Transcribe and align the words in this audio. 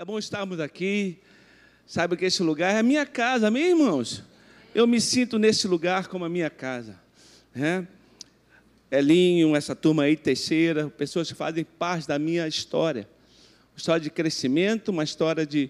É 0.00 0.04
bom 0.04 0.16
estarmos 0.16 0.60
aqui. 0.60 1.18
Saiba 1.84 2.16
que 2.16 2.24
esse 2.24 2.40
lugar 2.40 2.72
é 2.72 2.78
a 2.78 2.84
minha 2.84 3.04
casa, 3.04 3.48
amém, 3.48 3.70
irmãos? 3.70 4.22
Eu 4.72 4.86
me 4.86 5.00
sinto 5.00 5.40
nesse 5.40 5.66
lugar 5.66 6.06
como 6.06 6.24
a 6.24 6.28
minha 6.28 6.48
casa. 6.48 6.94
Né? 7.52 7.84
Elinho, 8.92 9.56
essa 9.56 9.74
turma 9.74 10.04
aí, 10.04 10.16
Teixeira, 10.16 10.88
pessoas 10.88 11.26
que 11.26 11.34
fazem 11.34 11.64
parte 11.64 12.06
da 12.06 12.16
minha 12.16 12.46
história. 12.46 13.08
História 13.76 14.00
de 14.00 14.08
crescimento, 14.08 14.90
uma 14.90 15.02
história 15.02 15.44
de 15.44 15.68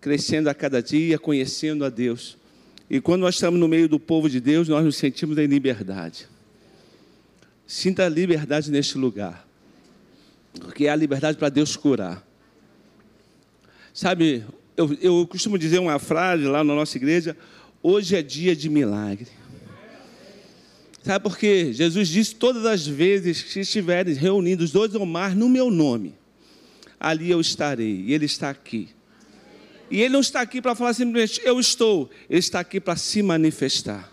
crescendo 0.00 0.50
a 0.50 0.54
cada 0.54 0.82
dia, 0.82 1.16
conhecendo 1.16 1.84
a 1.84 1.88
Deus. 1.88 2.36
E 2.90 3.00
quando 3.00 3.20
nós 3.20 3.36
estamos 3.36 3.60
no 3.60 3.68
meio 3.68 3.88
do 3.88 4.00
povo 4.00 4.28
de 4.28 4.40
Deus, 4.40 4.66
nós 4.66 4.84
nos 4.84 4.96
sentimos 4.96 5.38
em 5.38 5.46
liberdade. 5.46 6.26
Sinta 7.68 8.04
a 8.04 8.08
liberdade 8.08 8.68
neste 8.68 8.98
lugar. 8.98 9.46
Porque 10.54 10.86
é 10.86 10.90
a 10.90 10.96
liberdade 10.96 11.38
para 11.38 11.50
Deus 11.50 11.76
curar. 11.76 12.23
Sabe, 13.94 14.44
eu, 14.76 14.98
eu 15.00 15.26
costumo 15.28 15.56
dizer 15.56 15.78
uma 15.78 16.00
frase 16.00 16.42
lá 16.42 16.64
na 16.64 16.74
nossa 16.74 16.96
igreja: 16.96 17.36
hoje 17.80 18.16
é 18.16 18.22
dia 18.22 18.56
de 18.56 18.68
milagre. 18.68 19.28
Sabe 21.04 21.22
por 21.22 21.38
quê? 21.38 21.72
Jesus 21.72 22.08
disse 22.08 22.34
todas 22.34 22.66
as 22.66 22.84
vezes 22.84 23.40
que 23.40 23.60
estiverem 23.60 24.12
reunidos 24.14 24.72
dois 24.72 24.92
ou 24.96 25.06
mais 25.06 25.36
no 25.36 25.48
meu 25.48 25.70
nome, 25.70 26.12
ali 26.98 27.30
eu 27.30 27.40
estarei, 27.40 28.02
e 28.06 28.12
Ele 28.12 28.24
está 28.24 28.50
aqui. 28.50 28.88
E 29.88 30.00
Ele 30.00 30.08
não 30.08 30.20
está 30.20 30.40
aqui 30.40 30.60
para 30.60 30.74
falar 30.74 30.92
simplesmente 30.92 31.40
eu 31.44 31.60
estou, 31.60 32.10
Ele 32.28 32.40
está 32.40 32.58
aqui 32.58 32.80
para 32.80 32.96
se 32.96 33.22
manifestar. 33.22 34.10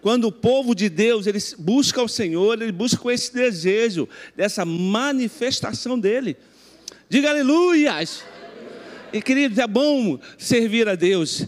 Quando 0.00 0.24
o 0.24 0.32
povo 0.32 0.74
de 0.74 0.88
Deus 0.88 1.28
ele 1.28 1.38
busca 1.56 2.02
o 2.02 2.08
Senhor, 2.08 2.60
ele 2.60 2.72
busca 2.72 3.12
esse 3.12 3.32
desejo 3.32 4.08
dessa 4.34 4.64
manifestação 4.64 5.96
dele. 5.96 6.36
Diga 7.08 7.30
aleluias. 7.30 8.24
E 9.12 9.20
queridos, 9.20 9.58
é 9.58 9.66
bom 9.66 10.18
servir 10.38 10.88
a 10.88 10.94
Deus. 10.94 11.46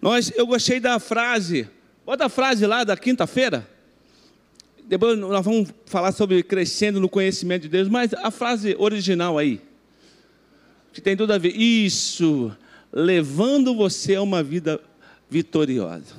Nós, 0.00 0.32
eu 0.36 0.46
gostei 0.46 0.78
da 0.78 1.00
frase. 1.00 1.68
Bota 2.06 2.26
a 2.26 2.28
frase 2.28 2.64
lá 2.66 2.84
da 2.84 2.96
quinta-feira. 2.96 3.68
Depois 4.84 5.18
nós 5.18 5.44
vamos 5.44 5.70
falar 5.86 6.12
sobre 6.12 6.40
crescendo 6.44 7.00
no 7.00 7.08
conhecimento 7.08 7.62
de 7.62 7.68
Deus, 7.68 7.88
mas 7.88 8.14
a 8.14 8.30
frase 8.30 8.76
original 8.78 9.38
aí, 9.38 9.60
que 10.92 11.00
tem 11.00 11.16
tudo 11.16 11.32
a 11.32 11.38
ver. 11.38 11.56
Isso, 11.56 12.56
levando 12.92 13.74
você 13.74 14.14
a 14.14 14.22
uma 14.22 14.42
vida 14.42 14.80
vitoriosa. 15.28 16.14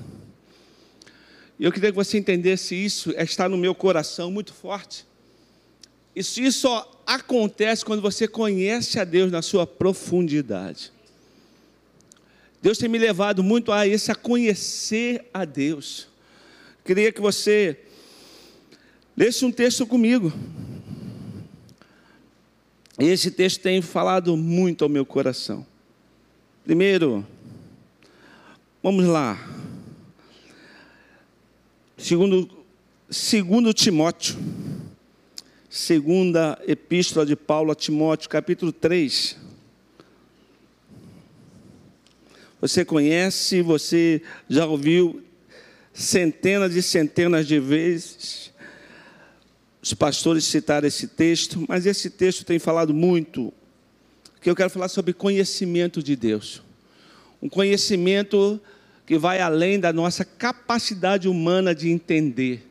Eu 1.57 1.71
queria 1.71 1.91
que 1.91 1.95
você 1.95 2.17
entendesse 2.17 2.75
isso, 2.75 3.13
é 3.15 3.23
está 3.23 3.47
no 3.47 3.57
meu 3.57 3.73
coração 3.73 4.29
muito 4.29 4.53
forte. 4.53 5.05
Isso, 6.13 6.41
isso 6.41 6.67
acontece 7.15 7.83
quando 7.83 8.01
você 8.01 8.27
conhece 8.27 8.99
a 8.99 9.03
Deus 9.03 9.31
na 9.31 9.41
sua 9.41 9.67
profundidade. 9.67 10.91
Deus 12.61 12.77
tem 12.77 12.87
me 12.87 12.97
levado 12.97 13.43
muito 13.43 13.71
a 13.71 13.87
isso, 13.87 14.11
a 14.11 14.15
conhecer 14.15 15.27
a 15.33 15.45
Deus. 15.45 16.07
Queria 16.85 17.11
que 17.11 17.19
você 17.19 17.79
lesse 19.17 19.43
um 19.43 19.51
texto 19.51 19.85
comigo. 19.85 20.31
Esse 22.99 23.31
texto 23.31 23.61
tem 23.61 23.81
falado 23.81 24.37
muito 24.37 24.83
ao 24.83 24.89
meu 24.89 25.05
coração. 25.05 25.65
Primeiro, 26.63 27.25
vamos 28.81 29.05
lá. 29.05 29.39
Segundo, 31.97 32.49
segundo 33.09 33.73
Timóteo. 33.73 34.37
Segunda 35.73 36.61
Epístola 36.67 37.25
de 37.25 37.33
Paulo 37.33 37.71
a 37.71 37.75
Timóteo, 37.75 38.29
capítulo 38.29 38.73
3. 38.73 39.37
Você 42.59 42.83
conhece, 42.83 43.61
você 43.61 44.21
já 44.49 44.65
ouviu 44.65 45.23
centenas 45.93 46.75
e 46.75 46.81
centenas 46.81 47.47
de 47.47 47.57
vezes 47.57 48.51
os 49.81 49.93
pastores 49.93 50.43
citar 50.43 50.83
esse 50.83 51.07
texto, 51.07 51.63
mas 51.69 51.85
esse 51.85 52.09
texto 52.09 52.43
tem 52.43 52.59
falado 52.59 52.93
muito, 52.93 53.53
que 54.41 54.49
eu 54.49 54.55
quero 54.57 54.69
falar 54.69 54.89
sobre 54.89 55.13
conhecimento 55.13 56.03
de 56.03 56.17
Deus. 56.17 56.61
Um 57.41 57.47
conhecimento 57.47 58.59
que 59.05 59.17
vai 59.17 59.39
além 59.39 59.79
da 59.79 59.93
nossa 59.93 60.25
capacidade 60.25 61.29
humana 61.29 61.73
de 61.73 61.89
entender 61.89 62.70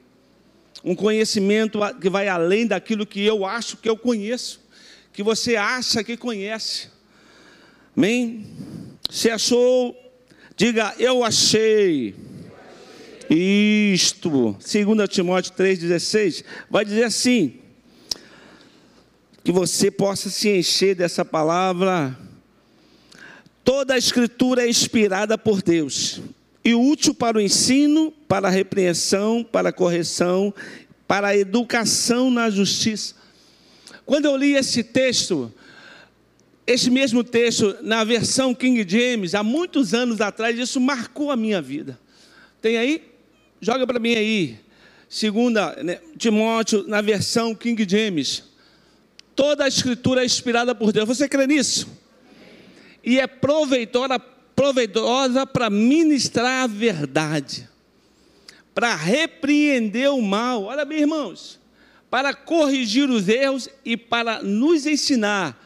um 0.85 0.95
conhecimento 0.95 1.79
que 2.01 2.09
vai 2.09 2.29
além 2.29 2.67
daquilo 2.67 3.07
que 3.07 3.25
eu 3.25 3.45
acho 3.45 3.77
que 3.77 3.89
eu 3.89 3.97
conheço, 3.97 4.61
que 5.13 5.23
você 5.23 5.57
acha 5.57 6.03
que 6.03 6.17
conhece. 6.17 6.89
Amém? 7.97 8.47
Se 9.11 9.31
achou, 9.31 9.97
diga 10.57 10.95
eu 10.99 11.25
achei. 11.25 12.15
Isto, 13.29 14.57
2 14.59 15.09
Timóteo 15.09 15.53
3,16, 15.53 16.45
vai 16.69 16.85
dizer 16.85 17.05
assim: 17.05 17.61
que 19.43 19.53
você 19.53 19.91
possa 19.91 20.29
se 20.31 20.49
encher 20.49 20.95
dessa 20.95 21.25
palavra. 21.25 22.17
Toda 23.65 23.95
a 23.95 23.99
Escritura 23.99 24.65
é 24.65 24.69
inspirada 24.69 25.39
por 25.39 25.63
Deus 25.63 26.21
e 26.65 26.75
útil 26.75 27.15
para 27.15 27.39
o 27.39 27.41
ensino, 27.41 28.13
para 28.31 28.47
a 28.47 28.51
repreensão, 28.51 29.43
para 29.43 29.71
a 29.71 29.73
correção, 29.73 30.55
para 31.09 31.27
a 31.27 31.37
educação 31.37 32.31
na 32.31 32.49
justiça. 32.49 33.17
Quando 34.07 34.27
eu 34.27 34.37
li 34.37 34.55
esse 34.55 34.85
texto, 34.85 35.53
esse 36.65 36.93
mesmo 36.93 37.25
texto, 37.25 37.77
na 37.83 38.05
versão 38.05 38.55
King 38.55 38.89
James, 38.89 39.35
há 39.35 39.43
muitos 39.43 39.95
anos 39.95 40.21
atrás, 40.21 40.57
isso 40.57 40.81
marcou 40.81 41.33
a 41.33 41.37
minha 41.37 41.61
vida. 41.61 41.99
Tem 42.63 42.79
aí? 42.79 43.03
Joga 43.61 43.85
para 43.85 43.99
mim 43.99 44.15
aí. 44.15 44.61
Segunda, 45.09 45.75
né, 45.83 45.99
Timóteo, 46.17 46.85
na 46.87 47.01
versão 47.01 47.53
King 47.53 47.85
James. 47.89 48.45
Toda 49.35 49.65
a 49.65 49.69
escritura 49.69 50.23
é 50.23 50.25
inspirada 50.25 50.73
por 50.73 50.93
Deus. 50.93 51.09
Você 51.09 51.29
crê 51.29 51.49
nisso? 51.49 51.89
E 53.03 53.19
é 53.19 53.27
proveitosa 53.27 54.21
proveitosa 54.55 55.47
para 55.47 55.71
ministrar 55.71 56.65
a 56.65 56.67
verdade, 56.67 57.70
para 58.75 58.95
repreender 58.95 60.13
o 60.13 60.23
mal. 60.23 60.65
Olha 60.65 60.85
bem, 60.85 61.01
irmãos, 61.01 61.61
para 62.11 62.35
corrigir 62.35 63.09
os 63.09 63.29
erros 63.29 63.69
e 63.85 63.97
para 63.97 64.43
nos 64.43 64.87
ensinar, 64.87 65.59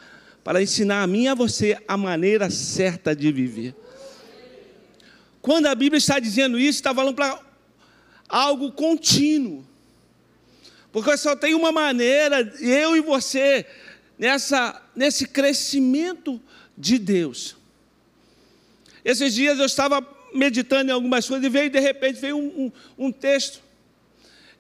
para 0.42 0.62
ensinar 0.62 1.02
a 1.02 1.06
mim 1.06 1.24
e 1.24 1.28
a 1.28 1.34
você 1.34 1.78
a 1.86 1.96
maneira 1.96 2.50
certa 2.50 3.14
de 3.14 3.32
viver. 3.32 3.74
Quando 5.40 5.66
a 5.66 5.74
Bíblia 5.74 5.98
está 5.98 6.18
dizendo 6.18 6.58
isso, 6.58 6.78
está 6.78 6.94
falando 6.94 7.14
para 7.14 7.38
algo 8.28 8.72
contínuo. 8.72 9.64
Porque 10.90 11.16
só 11.16 11.34
tem 11.34 11.54
uma 11.54 11.72
maneira, 11.72 12.40
eu 12.60 12.96
e 12.96 13.00
você, 13.00 13.66
nessa, 14.18 14.80
nesse 14.94 15.26
crescimento 15.26 16.40
de 16.78 16.98
Deus. 16.98 17.56
Esses 19.04 19.34
dias 19.34 19.58
eu 19.58 19.66
estava 19.66 20.00
meditando 20.34 20.90
em 20.90 20.92
algumas 20.92 21.26
coisas 21.28 21.46
e 21.46 21.48
veio, 21.48 21.70
de 21.70 21.80
repente, 21.80 22.20
veio 22.20 22.36
um, 22.36 22.64
um, 22.98 23.06
um 23.06 23.12
texto. 23.12 23.60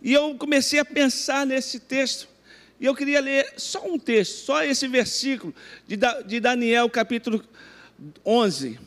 E 0.00 0.12
eu 0.12 0.34
comecei 0.36 0.78
a 0.78 0.84
pensar 0.84 1.44
nesse 1.44 1.80
texto. 1.80 2.28
E 2.80 2.86
eu 2.86 2.94
queria 2.94 3.20
ler 3.20 3.54
só 3.56 3.86
um 3.86 3.98
texto, 3.98 4.44
só 4.44 4.62
esse 4.62 4.86
versículo 4.86 5.54
de, 5.86 5.96
de 6.26 6.40
Daniel, 6.40 6.88
capítulo 6.90 7.42
11. 8.24 8.78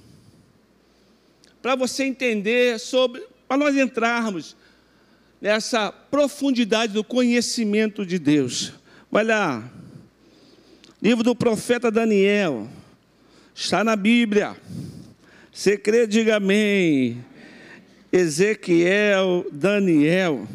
Para 1.62 1.76
você 1.76 2.04
entender 2.04 2.80
sobre, 2.80 3.26
para 3.48 3.58
nós 3.58 3.76
entrarmos 3.76 4.56
nessa 5.42 5.92
profundidade 5.92 6.94
do 6.94 7.04
conhecimento 7.04 8.06
de 8.06 8.20
Deus. 8.20 8.74
Vai 9.12 9.24
lá. 9.24 9.72
Livro 11.02 11.24
do 11.24 11.36
profeta 11.36 11.90
Daniel. 11.90 12.68
Está 13.56 13.84
na 13.84 13.96
Bíblia. 13.96 14.56
Você 15.58 15.76
crê, 15.76 16.06
diga 16.06 16.36
amém. 16.36 17.26
Ezequiel, 18.12 19.44
Daniel, 19.52 20.48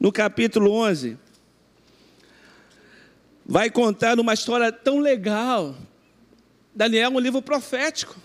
no 0.00 0.10
capítulo 0.10 0.72
11, 0.72 1.18
vai 3.44 3.68
contar 3.68 4.18
uma 4.18 4.32
história 4.32 4.72
tão 4.72 4.98
legal. 4.98 5.76
Daniel 6.74 7.10
é 7.10 7.14
um 7.14 7.20
livro 7.20 7.42
profético. 7.42 8.18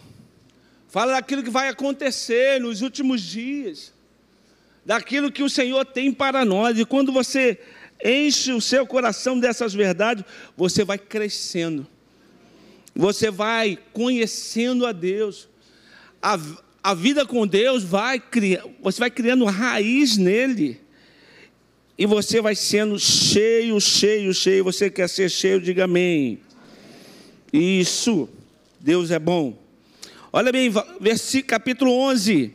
Fala 0.88 1.12
daquilo 1.12 1.44
que 1.44 1.50
vai 1.50 1.68
acontecer 1.68 2.62
nos 2.62 2.81
últimos 2.81 3.22
dias, 3.22 3.94
daquilo 4.86 5.30
que 5.30 5.44
o 5.44 5.50
Senhor 5.50 5.84
tem 5.84 6.14
para 6.14 6.46
nós. 6.46 6.80
E 6.80 6.86
quando 6.86 7.12
você 7.12 7.60
enche 8.02 8.54
o 8.54 8.62
seu 8.62 8.88
coração 8.88 9.38
dessas 9.38 9.74
verdades, 9.74 10.24
você 10.56 10.86
vai 10.86 10.98
crescendo. 10.98 11.86
Você 12.96 13.30
vai 13.30 13.78
conhecendo 13.92 14.86
a 14.86 14.94
Deus 14.94 15.50
a, 16.22 16.40
a 16.84 16.94
vida 16.94 17.25
com 17.25 17.46
Deus 17.46 17.84
vai 17.84 18.19
criar, 18.19 18.64
você 18.81 19.00
vai 19.00 19.12
criando 19.12 19.46
raiz 19.46 20.18
nele. 20.18 20.80
E 21.98 22.06
você 22.06 22.40
vai 22.40 22.56
sendo 22.56 23.00
cheio, 23.00 23.81
cheio, 23.81 24.31
cheio. 24.31 24.64
Você 24.64 24.88
quer 24.88 25.10
ser 25.10 25.30
cheio, 25.30 25.60
diga 25.60 25.86
amém. 25.86 26.40
Isso. 27.52 28.30
Deus 28.80 29.10
é 29.10 29.18
bom. 29.18 29.58
Olha 30.31 30.52
bem, 30.52 30.72
versículo 31.02 31.50
capítulo 31.50 31.92
11. 31.92 32.54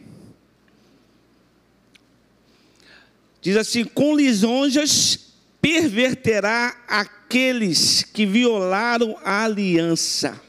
Diz 3.40 3.56
assim: 3.56 3.84
com 3.84 4.14
lisonjas 4.14 5.32
perverterá 5.60 6.76
aqueles 6.86 8.04
que 8.04 8.24
violaram 8.24 9.16
a 9.24 9.44
aliança. 9.44 10.40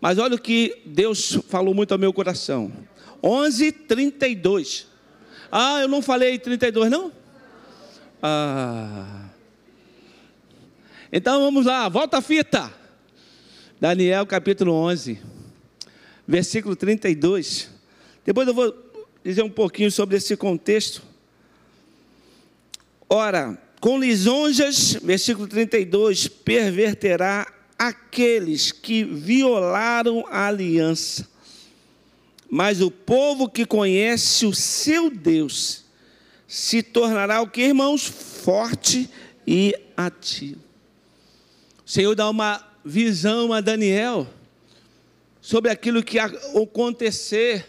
Mas 0.00 0.18
olha 0.18 0.36
o 0.36 0.40
que 0.40 0.80
Deus 0.86 1.38
falou 1.48 1.74
muito 1.74 1.92
ao 1.92 1.98
meu 1.98 2.12
coração. 2.12 2.72
11, 3.22 3.72
32. 3.72 4.86
Ah, 5.50 5.80
eu 5.80 5.88
não 5.88 6.00
falei 6.00 6.38
32, 6.38 6.90
não? 6.90 7.10
Ah. 8.22 9.28
Então 11.12 11.40
vamos 11.40 11.66
lá, 11.66 11.88
volta 11.88 12.18
a 12.18 12.22
fita. 12.22 12.72
Daniel 13.80 14.26
capítulo 14.26 14.72
11, 14.72 15.20
versículo 16.26 16.76
32. 16.76 17.70
Depois 18.24 18.46
eu 18.46 18.54
vou 18.54 18.74
dizer 19.24 19.42
um 19.42 19.50
pouquinho 19.50 19.90
sobre 19.90 20.16
esse 20.16 20.36
contexto. 20.36 21.02
Ora, 23.08 23.56
com 23.80 23.98
lisonjas, 23.98 24.98
versículo 25.02 25.48
32, 25.48 26.28
perverterá 26.28 27.46
aqueles 27.78 28.72
que 28.72 29.04
violaram 29.04 30.26
a 30.28 30.48
aliança. 30.48 31.28
Mas 32.50 32.80
o 32.80 32.90
povo 32.90 33.48
que 33.48 33.64
conhece 33.64 34.46
o 34.46 34.54
seu 34.54 35.10
Deus 35.10 35.84
se 36.46 36.82
tornará 36.82 37.40
o 37.42 37.46
que, 37.46 37.60
irmãos? 37.62 38.04
Forte 38.06 39.08
e 39.46 39.74
ativo. 39.96 40.60
O 41.86 41.90
Senhor 41.90 42.14
dá 42.14 42.28
uma 42.28 42.66
visão 42.84 43.52
a 43.52 43.60
Daniel 43.60 44.26
sobre 45.40 45.70
aquilo 45.70 46.02
que 46.02 46.16
ia 46.16 46.24
acontecer, 46.24 47.66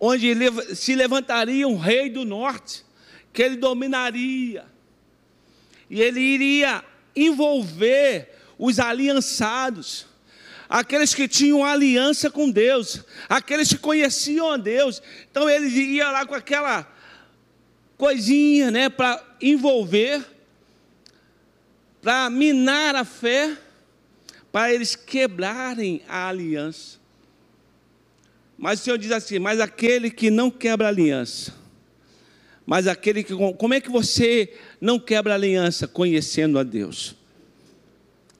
onde 0.00 0.32
se 0.74 0.94
levantaria 0.94 1.66
um 1.66 1.76
rei 1.76 2.08
do 2.08 2.24
norte 2.24 2.84
que 3.32 3.42
ele 3.42 3.56
dominaria. 3.56 4.64
E 5.90 6.00
ele 6.00 6.20
iria 6.20 6.84
envolver 7.14 8.37
os 8.58 8.78
aliançados, 8.80 10.06
aqueles 10.68 11.14
que 11.14 11.28
tinham 11.28 11.64
aliança 11.64 12.30
com 12.30 12.50
Deus, 12.50 13.04
aqueles 13.28 13.68
que 13.68 13.78
conheciam 13.78 14.50
a 14.50 14.56
Deus. 14.56 15.00
Então 15.30 15.48
ele 15.48 15.68
ia 15.68 16.10
lá 16.10 16.26
com 16.26 16.34
aquela 16.34 16.86
coisinha, 17.96 18.70
né, 18.70 18.88
para 18.88 19.22
envolver, 19.40 20.24
para 22.02 22.28
minar 22.30 22.94
a 22.94 23.04
fé, 23.04 23.56
para 24.52 24.72
eles 24.72 24.94
quebrarem 24.94 26.02
a 26.08 26.28
aliança. 26.28 26.98
Mas 28.56 28.80
o 28.80 28.84
Senhor 28.84 28.98
diz 28.98 29.12
assim: 29.12 29.38
mas 29.38 29.60
aquele 29.60 30.10
que 30.10 30.30
não 30.30 30.50
quebra 30.50 30.88
aliança, 30.88 31.54
mas 32.66 32.86
aquele 32.86 33.22
que. 33.22 33.32
Como 33.34 33.74
é 33.74 33.80
que 33.80 33.90
você 33.90 34.52
não 34.80 34.98
quebra 34.98 35.34
aliança? 35.34 35.86
Conhecendo 35.86 36.58
a 36.58 36.62
Deus, 36.62 37.14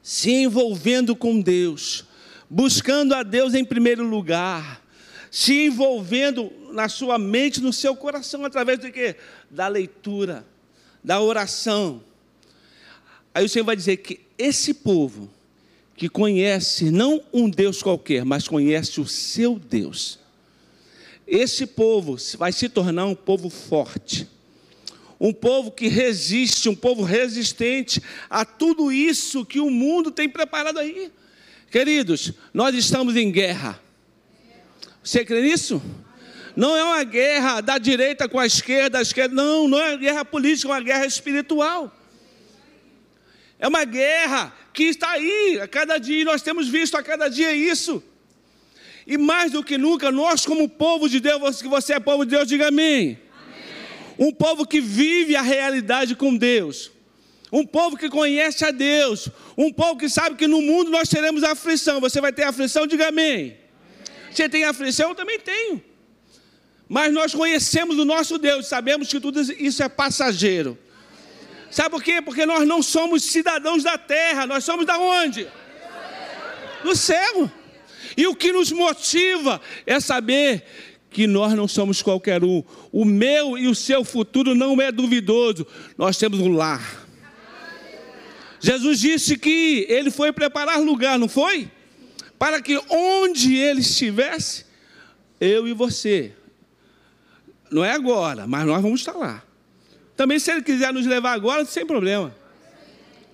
se 0.09 0.31
envolvendo 0.31 1.15
com 1.15 1.39
Deus, 1.39 2.03
buscando 2.49 3.15
a 3.15 3.23
Deus 3.23 3.53
em 3.53 3.63
primeiro 3.63 4.03
lugar, 4.03 4.83
se 5.31 5.67
envolvendo 5.67 6.51
na 6.73 6.89
sua 6.89 7.19
mente, 7.19 7.61
no 7.61 7.75
seu 7.75 7.95
coração, 7.95 8.43
através 8.43 8.79
do 8.79 8.91
que? 8.91 9.15
Da 9.51 9.69
leitura, 9.69 10.47
da 11.05 11.21
oração. 11.21 12.03
Aí 13.35 13.45
o 13.45 13.49
Senhor 13.51 13.67
vai 13.67 13.77
dizer 13.77 13.99
que 13.99 14.21
esse 14.39 14.73
povo, 14.73 15.29
que 15.95 16.09
conhece 16.09 16.91
não 16.91 17.23
um 17.31 17.47
Deus 17.47 17.83
qualquer, 17.83 18.25
mas 18.25 18.49
conhece 18.49 19.03
o 19.03 19.07
seu 19.07 19.59
Deus, 19.59 20.19
esse 21.27 21.67
povo 21.67 22.17
vai 22.39 22.51
se 22.51 22.71
tornar 22.71 23.05
um 23.05 23.15
povo 23.15 23.51
forte, 23.51 24.27
um 25.21 25.33
povo 25.33 25.71
que 25.71 25.89
resiste, 25.89 26.69
um 26.69 26.75
povo 26.75 27.03
resistente 27.03 28.01
a 28.31 28.45
tudo 28.45 28.93
isso 28.93 29.45
que 29.45 29.61
o 29.61 29.71
mundo 29.71 30.11
tem 30.11 30.29
preparado 30.29 30.79
aí. 30.79 31.11
Queridos, 31.71 32.33
nós 32.55 32.75
estamos 32.75 33.17
em 33.17 33.31
guerra. 33.31 33.81
Você 35.03 35.25
crê 35.25 35.43
nisso? 35.43 35.83
Não 36.55 36.77
é 36.77 36.83
uma 36.83 37.05
guerra 37.05 37.61
da 37.61 37.79
direita 37.79 38.29
com 38.29 38.39
a 38.39 38.47
esquerda, 38.47 38.99
a 38.99 39.03
esquerda, 39.03 39.35
não, 39.35 39.69
não 39.69 39.79
é 39.79 39.91
uma 39.91 39.97
guerra 39.97 40.25
política, 40.25 40.69
é 40.69 40.73
uma 40.73 40.81
guerra 40.81 41.07
espiritual. 41.07 41.95
É 43.59 43.67
uma 43.67 43.85
guerra 43.85 44.55
que 44.73 44.85
está 44.85 45.11
aí 45.11 45.61
a 45.61 45.67
cada 45.67 45.99
dia, 45.99 46.21
e 46.21 46.25
nós 46.25 46.43
temos 46.43 46.69
visto 46.69 46.97
a 46.97 47.03
cada 47.03 47.29
dia 47.29 47.53
isso. 47.53 48.03
E 49.07 49.17
mais 49.19 49.53
do 49.53 49.65
que 49.65 49.79
nunca, 49.79 50.11
nós, 50.13 50.45
como 50.45 50.69
povo 50.69 51.09
de 51.09 51.19
Deus, 51.19 51.63
que 51.63 51.69
você 51.69 51.95
é 51.95 52.01
povo 52.01 52.25
de 52.25 52.33
Deus, 52.37 52.47
diga 52.47 52.69
amém. 52.69 53.19
Um 54.19 54.33
povo 54.33 54.67
que 54.67 54.81
vive 54.81 55.37
a 55.37 55.43
realidade 55.43 56.15
com 56.17 56.37
Deus. 56.37 56.91
Um 57.53 57.65
povo 57.65 57.97
que 57.97 58.11
conhece 58.11 58.65
a 58.65 58.71
Deus. 58.71 59.29
Um 59.57 59.73
povo 59.73 59.97
que 59.97 60.09
sabe 60.09 60.37
que 60.37 60.47
no 60.47 60.61
mundo 60.61 60.91
nós 60.91 61.09
teremos 61.09 61.45
aflição. 61.45 62.01
Você 62.01 62.21
vai 62.21 62.33
ter 62.33 62.43
aflição, 62.43 62.87
diga 62.87 63.09
amém. 63.09 63.57
Você 64.31 64.49
tem 64.49 64.65
aflição? 64.65 65.11
Eu 65.11 65.15
também 65.15 65.39
tenho. 65.39 65.83
Mas 66.89 67.13
nós 67.13 67.35
conhecemos 67.35 67.99
o 67.99 68.05
nosso 68.05 68.39
Deus, 68.39 68.67
sabemos 68.67 69.09
que 69.09 69.21
tudo 69.21 69.41
isso 69.41 69.83
é 69.83 69.89
passageiro. 69.89 70.79
Sabe 71.71 71.91
por 71.91 72.03
quê? 72.03 72.23
Porque 72.23 72.47
nós 72.47 72.67
não 72.67 72.83
somos 72.83 73.25
cidadãos 73.25 73.83
da 73.83 73.99
terra, 73.99 74.47
nós 74.47 74.65
somos 74.65 74.87
da 74.87 74.99
onde? 74.99 75.47
Do 76.83 76.97
céu. 76.97 77.51
E 78.17 78.27
o 78.27 78.35
que 78.35 78.53
nos 78.53 78.73
motiva 78.73 79.61
é 79.87 80.01
saber 80.01 80.65
que 81.11 81.27
nós 81.27 81.55
não 81.55 81.67
somos 81.67 82.03
qualquer 82.03 82.45
um. 82.45 82.63
O 82.93 83.05
meu 83.05 83.57
e 83.57 83.67
o 83.67 83.75
seu 83.75 84.05
futuro 84.05 84.55
não 84.55 84.81
é 84.81 84.93
duvidoso. 84.93 85.67
Nós 85.97 86.17
temos 86.17 86.39
um 86.41 86.53
lar. 86.53 87.07
Jesus 88.61 89.01
disse 89.01 89.39
que 89.39 89.87
ele 89.89 90.11
foi 90.11 90.33
preparar 90.33 90.81
lugar, 90.81 91.19
não 91.19 91.29
foi? 91.29 91.71
Para 92.39 92.61
que 92.61 92.81
onde 92.89 93.57
ele 93.57 93.81
estivesse, 93.81 94.67
eu 95.41 95.67
e 95.67 95.73
você. 95.73 96.33
Não 97.71 97.85
é 97.85 97.93
agora, 97.93 98.47
mas 98.47 98.67
nós 98.67 98.83
vamos 98.83 99.01
estar 99.01 99.13
lá. 99.13 99.43
Também, 100.17 100.39
se 100.39 100.51
ele 100.51 100.63
quiser 100.63 100.93
nos 100.93 101.07
levar 101.07 101.33
agora, 101.33 101.65
sem 101.65 101.87
problema. 101.87 102.35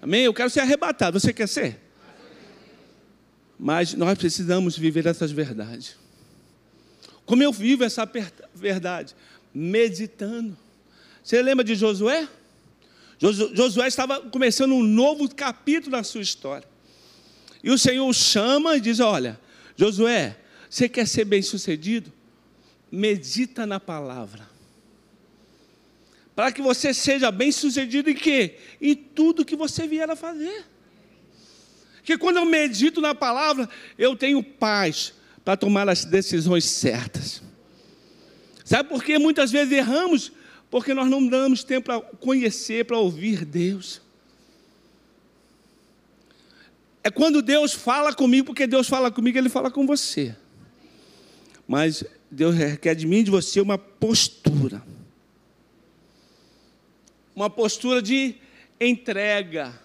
Amém? 0.02 0.24
Eu 0.24 0.34
quero 0.34 0.50
ser 0.50 0.60
arrebatado. 0.60 1.18
Você 1.18 1.32
quer 1.32 1.48
ser? 1.48 1.80
Mas 3.58 3.94
nós 3.94 4.18
precisamos 4.18 4.76
viver 4.76 5.06
essas 5.06 5.30
verdades. 5.32 5.96
Como 7.26 7.42
eu 7.42 7.52
vivo 7.52 7.84
essa 7.84 8.08
verdade? 8.54 9.14
Meditando. 9.54 10.56
Você 11.22 11.40
lembra 11.42 11.64
de 11.64 11.74
Josué? 11.74 12.28
Josué 13.18 13.86
estava 13.86 14.20
começando 14.20 14.72
um 14.72 14.82
novo 14.82 15.32
capítulo 15.34 15.96
na 15.96 16.02
sua 16.02 16.20
história. 16.20 16.68
E 17.62 17.70
o 17.70 17.78
Senhor 17.78 18.12
chama 18.12 18.76
e 18.76 18.80
diz: 18.80 19.00
Olha, 19.00 19.40
Josué, 19.76 20.36
você 20.68 20.88
quer 20.88 21.06
ser 21.06 21.24
bem 21.24 21.40
sucedido? 21.40 22.12
Medita 22.90 23.64
na 23.64 23.80
palavra. 23.80 24.48
Para 26.36 26.52
que 26.52 26.60
você 26.60 26.92
seja 26.92 27.30
bem 27.30 27.52
sucedido 27.52 28.10
em 28.10 28.14
quê? 28.14 28.58
Em 28.80 28.94
tudo 28.94 29.44
que 29.44 29.56
você 29.56 29.86
vier 29.86 30.10
a 30.10 30.16
fazer 30.16 30.64
que 32.04 32.18
quando 32.18 32.36
eu 32.36 32.44
medito 32.44 33.00
na 33.00 33.14
palavra, 33.14 33.68
eu 33.98 34.14
tenho 34.14 34.42
paz 34.42 35.14
para 35.44 35.56
tomar 35.56 35.88
as 35.88 36.04
decisões 36.04 36.64
certas. 36.64 37.42
Sabe 38.64 38.88
por 38.88 39.04
que 39.04 39.18
muitas 39.18 39.50
vezes 39.52 39.72
erramos? 39.72 40.32
Porque 40.70 40.94
nós 40.94 41.08
não 41.08 41.26
damos 41.26 41.62
tempo 41.62 41.86
para 41.86 42.00
conhecer, 42.00 42.86
para 42.86 42.98
ouvir 42.98 43.44
Deus. 43.44 44.00
É 47.02 47.10
quando 47.10 47.42
Deus 47.42 47.74
fala 47.74 48.14
comigo, 48.14 48.46
porque 48.46 48.66
Deus 48.66 48.88
fala 48.88 49.10
comigo, 49.10 49.36
Ele 49.36 49.50
fala 49.50 49.70
com 49.70 49.86
você. 49.86 50.34
Mas 51.68 52.02
Deus 52.30 52.54
requer 52.54 52.94
de 52.94 53.06
mim 53.06 53.18
e 53.18 53.24
de 53.24 53.30
você 53.30 53.60
uma 53.60 53.76
postura. 53.76 54.82
Uma 57.36 57.50
postura 57.50 58.00
de 58.00 58.36
entrega, 58.80 59.78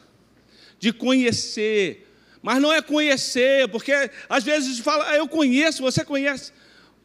de 0.79 0.93
conhecer, 0.93 2.08
mas 2.41 2.62
não 2.62 2.72
é 2.72 2.81
conhecer, 2.81 3.67
porque 3.69 3.91
às 4.29 4.43
vezes 4.43 4.79
fala, 4.79 5.10
ah, 5.10 5.15
eu 5.15 5.27
conheço, 5.27 5.81
você 5.81 6.05
conhece, 6.05 6.51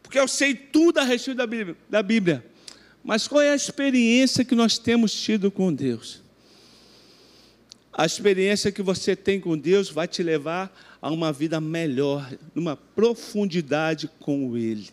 porque 0.02 0.18
eu 0.18 0.28
sei 0.28 0.54
tudo 0.54 0.98
a 0.98 1.04
respeito 1.04 1.38
da 1.38 1.46
Bíblia, 1.46 1.76
da 1.88 2.02
Bíblia. 2.02 2.44
Mas 3.02 3.28
qual 3.28 3.42
é 3.42 3.50
a 3.50 3.56
experiência 3.56 4.44
que 4.44 4.54
nós 4.54 4.78
temos 4.78 5.12
tido 5.12 5.50
com 5.50 5.72
Deus? 5.72 6.22
A 7.92 8.06
experiência 8.06 8.72
que 8.72 8.82
você 8.82 9.14
tem 9.14 9.40
com 9.40 9.56
Deus 9.56 9.90
vai 9.90 10.08
te 10.08 10.22
levar 10.22 10.74
a 11.00 11.10
uma 11.10 11.32
vida 11.32 11.60
melhor, 11.60 12.32
numa 12.54 12.76
profundidade 12.76 14.10
com 14.18 14.56
Ele. 14.56 14.88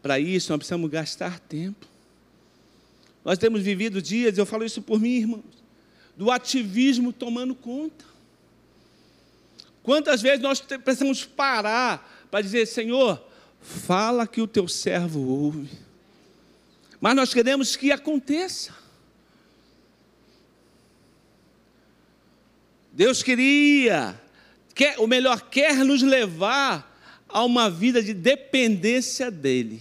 Para 0.00 0.20
isso, 0.20 0.52
nós 0.52 0.58
precisamos 0.58 0.88
gastar 0.88 1.40
tempo. 1.40 1.86
Nós 3.24 3.36
temos 3.36 3.60
vivido 3.60 4.00
dias, 4.00 4.38
eu 4.38 4.46
falo 4.46 4.64
isso 4.64 4.80
por 4.80 5.00
mim, 5.00 5.16
irmãos, 5.16 5.42
do 6.16 6.30
ativismo 6.30 7.12
tomando 7.12 7.56
conta. 7.56 8.04
Quantas 9.86 10.20
vezes 10.20 10.40
nós 10.40 10.60
precisamos 10.60 11.24
parar 11.24 12.26
para 12.28 12.40
dizer, 12.40 12.66
Senhor, 12.66 13.24
fala 13.60 14.26
que 14.26 14.42
o 14.42 14.46
teu 14.48 14.66
servo 14.66 15.20
ouve. 15.20 15.70
Mas 17.00 17.14
nós 17.14 17.32
queremos 17.32 17.76
que 17.76 17.92
aconteça. 17.92 18.74
Deus 22.90 23.22
queria, 23.22 24.20
quer, 24.74 24.98
ou 24.98 25.06
melhor, 25.06 25.42
quer 25.42 25.76
nos 25.84 26.02
levar 26.02 26.98
a 27.28 27.44
uma 27.44 27.70
vida 27.70 28.02
de 28.02 28.12
dependência 28.12 29.30
dEle. 29.30 29.80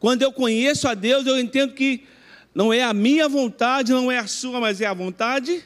Quando 0.00 0.22
eu 0.22 0.32
conheço 0.32 0.88
a 0.88 0.94
Deus, 0.94 1.26
eu 1.26 1.38
entendo 1.38 1.74
que 1.74 2.06
não 2.54 2.72
é 2.72 2.82
a 2.82 2.94
minha 2.94 3.28
vontade, 3.28 3.92
não 3.92 4.10
é 4.10 4.16
a 4.16 4.26
sua, 4.26 4.58
mas 4.58 4.80
é 4.80 4.86
a 4.86 4.94
vontade. 4.94 5.62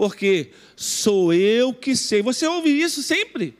Porque 0.00 0.48
sou 0.74 1.30
eu 1.30 1.74
que 1.74 1.94
sei. 1.94 2.22
Você 2.22 2.46
ouve 2.46 2.70
isso 2.70 3.02
sempre, 3.02 3.54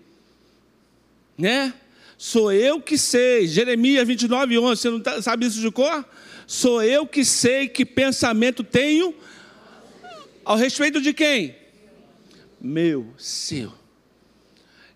né? 1.37 1.75
Sou 2.16 2.50
eu 2.50 2.80
que 2.80 2.97
sei. 2.97 3.47
Jeremias 3.47 4.09
29, 4.09 4.59
11. 4.59 4.80
Você 4.80 4.88
não 4.88 5.00
tá, 5.00 5.20
sabe 5.20 5.44
isso 5.44 5.61
de 5.61 5.70
cor? 5.70 6.02
Sou 6.47 6.82
eu 6.82 7.06
que 7.06 7.26
sei 7.26 7.68
que 7.68 7.85
pensamento 7.85 8.64
tenho 8.64 9.14
ao 10.42 10.56
respeito 10.56 10.99
de 11.02 11.12
quem? 11.12 11.54
Meu, 12.59 13.12
seu. 13.18 13.75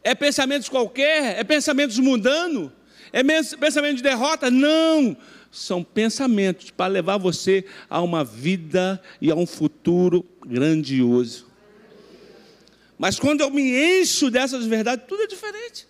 É 0.02 0.14
pensamentos 0.14 0.70
qualquer? 0.70 1.38
É 1.38 1.44
pensamentos 1.44 1.98
mundanos? 1.98 2.70
É 3.12 3.22
pensamento 3.22 3.96
de 3.96 4.02
derrota? 4.02 4.50
Não. 4.50 5.14
São 5.54 5.84
pensamentos 5.84 6.72
para 6.72 6.88
levar 6.88 7.16
você 7.16 7.64
a 7.88 8.02
uma 8.02 8.24
vida 8.24 9.00
e 9.20 9.30
a 9.30 9.36
um 9.36 9.46
futuro 9.46 10.26
grandioso. 10.44 11.46
Mas 12.98 13.20
quando 13.20 13.40
eu 13.40 13.50
me 13.50 14.00
encho 14.00 14.32
dessas 14.32 14.66
verdades, 14.66 15.06
tudo 15.06 15.22
é 15.22 15.26
diferente. 15.28 15.86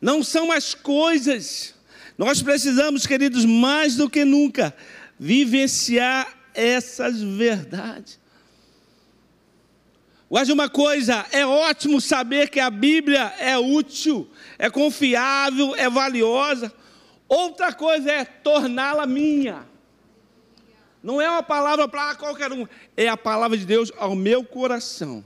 Não 0.00 0.24
são 0.24 0.50
as 0.50 0.74
coisas. 0.74 1.72
Nós 2.18 2.42
precisamos, 2.42 3.06
queridos, 3.06 3.44
mais 3.44 3.94
do 3.94 4.10
que 4.10 4.24
nunca, 4.24 4.74
vivenciar 5.16 6.36
essas 6.52 7.22
verdades. 7.22 8.18
Mas 10.28 10.48
uma 10.48 10.68
coisa, 10.68 11.24
é 11.30 11.46
ótimo 11.46 12.00
saber 12.00 12.50
que 12.50 12.58
a 12.58 12.70
Bíblia 12.70 13.32
é 13.38 13.56
útil, 13.56 14.28
é 14.58 14.68
confiável, 14.68 15.76
é 15.76 15.88
valiosa. 15.88 16.72
Outra 17.30 17.72
coisa 17.72 18.10
é 18.10 18.24
torná-la 18.24 19.06
minha. 19.06 19.64
Não 21.00 21.22
é 21.22 21.30
uma 21.30 21.44
palavra 21.44 21.86
para 21.86 22.16
qualquer 22.16 22.52
um, 22.52 22.66
é 22.96 23.06
a 23.06 23.16
palavra 23.16 23.56
de 23.56 23.64
Deus 23.64 23.92
ao 23.96 24.16
meu 24.16 24.42
coração. 24.42 25.24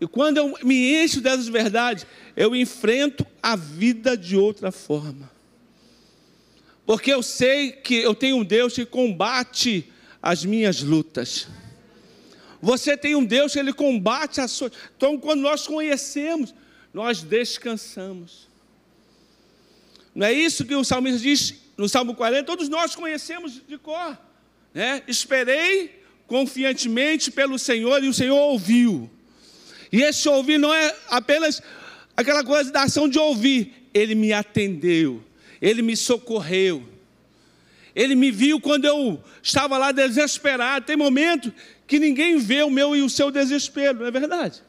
E 0.00 0.06
quando 0.06 0.36
eu 0.36 0.54
me 0.62 0.94
encho 0.94 1.20
dessas 1.20 1.48
verdades, 1.48 2.06
eu 2.36 2.54
enfrento 2.54 3.26
a 3.42 3.56
vida 3.56 4.16
de 4.16 4.36
outra 4.36 4.70
forma. 4.70 5.28
Porque 6.86 7.12
eu 7.12 7.20
sei 7.20 7.72
que 7.72 7.96
eu 7.96 8.14
tenho 8.14 8.36
um 8.36 8.44
Deus 8.44 8.74
que 8.74 8.86
combate 8.86 9.92
as 10.22 10.44
minhas 10.44 10.82
lutas. 10.82 11.48
Você 12.62 12.96
tem 12.96 13.16
um 13.16 13.24
Deus 13.24 13.54
que 13.54 13.58
ele 13.58 13.72
combate 13.72 14.40
a 14.40 14.46
sua. 14.46 14.70
Então, 14.96 15.18
quando 15.18 15.40
nós 15.40 15.66
conhecemos, 15.66 16.54
nós 16.94 17.22
descansamos. 17.24 18.49
Não 20.14 20.26
é 20.26 20.32
isso 20.32 20.64
que 20.64 20.74
o 20.74 20.84
salmista 20.84 21.20
diz 21.20 21.54
no 21.76 21.88
Salmo 21.88 22.14
40? 22.14 22.44
Todos 22.44 22.68
nós 22.68 22.94
conhecemos 22.94 23.60
de 23.66 23.78
cor. 23.78 24.18
Né? 24.74 25.02
Esperei 25.06 26.00
confiantemente 26.26 27.30
pelo 27.30 27.58
Senhor 27.58 28.02
e 28.02 28.08
o 28.08 28.14
Senhor 28.14 28.36
ouviu. 28.36 29.10
E 29.92 30.02
esse 30.02 30.28
ouvir 30.28 30.58
não 30.58 30.72
é 30.72 30.94
apenas 31.08 31.60
aquela 32.16 32.44
coisa 32.44 32.70
da 32.70 32.82
ação 32.82 33.08
de 33.08 33.18
ouvir, 33.18 33.88
ele 33.92 34.14
me 34.14 34.32
atendeu, 34.32 35.24
ele 35.60 35.82
me 35.82 35.96
socorreu. 35.96 36.88
Ele 37.94 38.14
me 38.14 38.30
viu 38.30 38.60
quando 38.60 38.84
eu 38.84 39.22
estava 39.42 39.76
lá 39.76 39.90
desesperado. 39.90 40.86
Tem 40.86 40.96
momento 40.96 41.52
que 41.86 41.98
ninguém 41.98 42.38
vê 42.38 42.62
o 42.62 42.70
meu 42.70 42.94
e 42.94 43.02
o 43.02 43.10
seu 43.10 43.32
desespero, 43.32 43.98
não 43.98 44.06
é 44.06 44.10
verdade? 44.12 44.62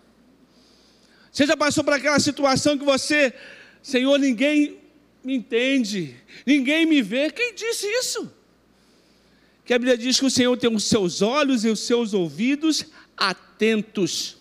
Você 1.31 1.45
já 1.45 1.55
passou 1.55 1.83
por 1.83 1.93
aquela 1.93 2.19
situação 2.19 2.77
que 2.77 2.83
você, 2.83 3.31
Senhor, 3.81 4.17
ninguém 4.17 4.80
me 5.23 5.35
entende, 5.35 6.15
ninguém 6.45 6.85
me 6.85 7.01
vê. 7.01 7.29
Quem 7.29 7.53
disse 7.53 7.85
isso? 7.87 8.31
Que 9.63 9.73
a 9.73 9.79
Bíblia 9.79 9.97
diz 9.97 10.19
que 10.19 10.25
o 10.25 10.31
Senhor 10.31 10.57
tem 10.57 10.73
os 10.73 10.85
seus 10.85 11.21
olhos 11.21 11.63
e 11.63 11.69
os 11.69 11.79
seus 11.81 12.13
ouvidos 12.13 12.85
atentos. 13.15 14.37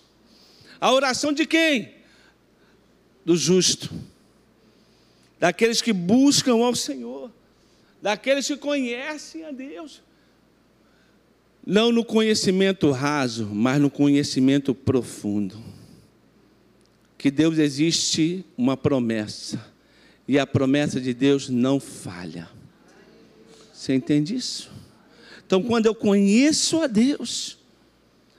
A 0.80 0.92
oração 0.92 1.32
de 1.32 1.46
quem? 1.46 1.94
Do 3.24 3.36
justo, 3.36 3.90
daqueles 5.38 5.82
que 5.82 5.92
buscam 5.92 6.54
ao 6.54 6.74
Senhor, 6.74 7.30
daqueles 8.00 8.46
que 8.46 8.56
conhecem 8.56 9.44
a 9.44 9.50
Deus. 9.50 10.02
Não 11.66 11.92
no 11.92 12.02
conhecimento 12.02 12.90
raso, 12.90 13.46
mas 13.46 13.80
no 13.80 13.90
conhecimento 13.90 14.74
profundo. 14.74 15.62
Que 17.18 17.30
Deus 17.30 17.58
existe 17.58 18.42
uma 18.56 18.78
promessa, 18.78 19.62
e 20.30 20.38
a 20.38 20.46
promessa 20.46 21.00
de 21.00 21.12
Deus 21.12 21.48
não 21.48 21.80
falha. 21.80 22.48
Você 23.72 23.92
entende 23.92 24.36
isso? 24.36 24.70
Então, 25.44 25.60
quando 25.60 25.86
eu 25.86 25.94
conheço 25.94 26.80
a 26.80 26.86
Deus, 26.86 27.58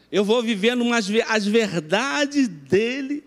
eu 0.10 0.24
vou 0.24 0.41
vivendo 0.41 0.83
umas, 0.83 1.10
as 1.27 1.45
verdades 1.45 2.48
dele. 2.48 3.25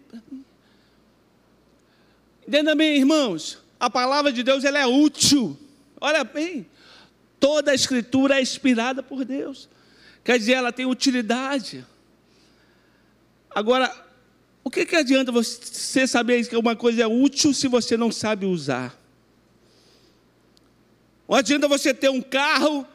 Entenda 2.49 2.75
bem, 2.75 2.97
irmãos, 2.97 3.59
a 3.79 3.91
palavra 3.91 4.33
de 4.33 4.43
Deus 4.43 4.65
ela 4.65 4.79
é 4.79 4.87
útil. 4.87 5.59
Olha 6.01 6.25
bem, 6.25 6.67
toda 7.39 7.71
a 7.71 7.75
escritura 7.75 8.39
é 8.39 8.43
inspirada 8.43 9.03
por 9.03 9.27
Deus. 9.27 9.69
Quer 10.25 10.39
dizer, 10.39 10.53
ela 10.53 10.73
tem 10.73 10.87
utilidade. 10.87 11.85
Agora, 13.51 13.95
o 14.65 14.71
que, 14.71 14.87
que 14.87 14.97
adianta 14.97 15.31
você 15.31 16.07
saber 16.07 16.49
que 16.49 16.57
uma 16.57 16.75
coisa 16.75 17.03
é 17.03 17.07
útil 17.07 17.53
se 17.53 17.69
você 17.69 17.99
não 17.99 18.11
sabe 18.11 18.47
usar? 18.47 18.99
Não 21.29 21.37
adianta 21.37 21.69
você 21.69 21.93
ter 21.93 22.09
um 22.09 22.23
carro 22.23 22.87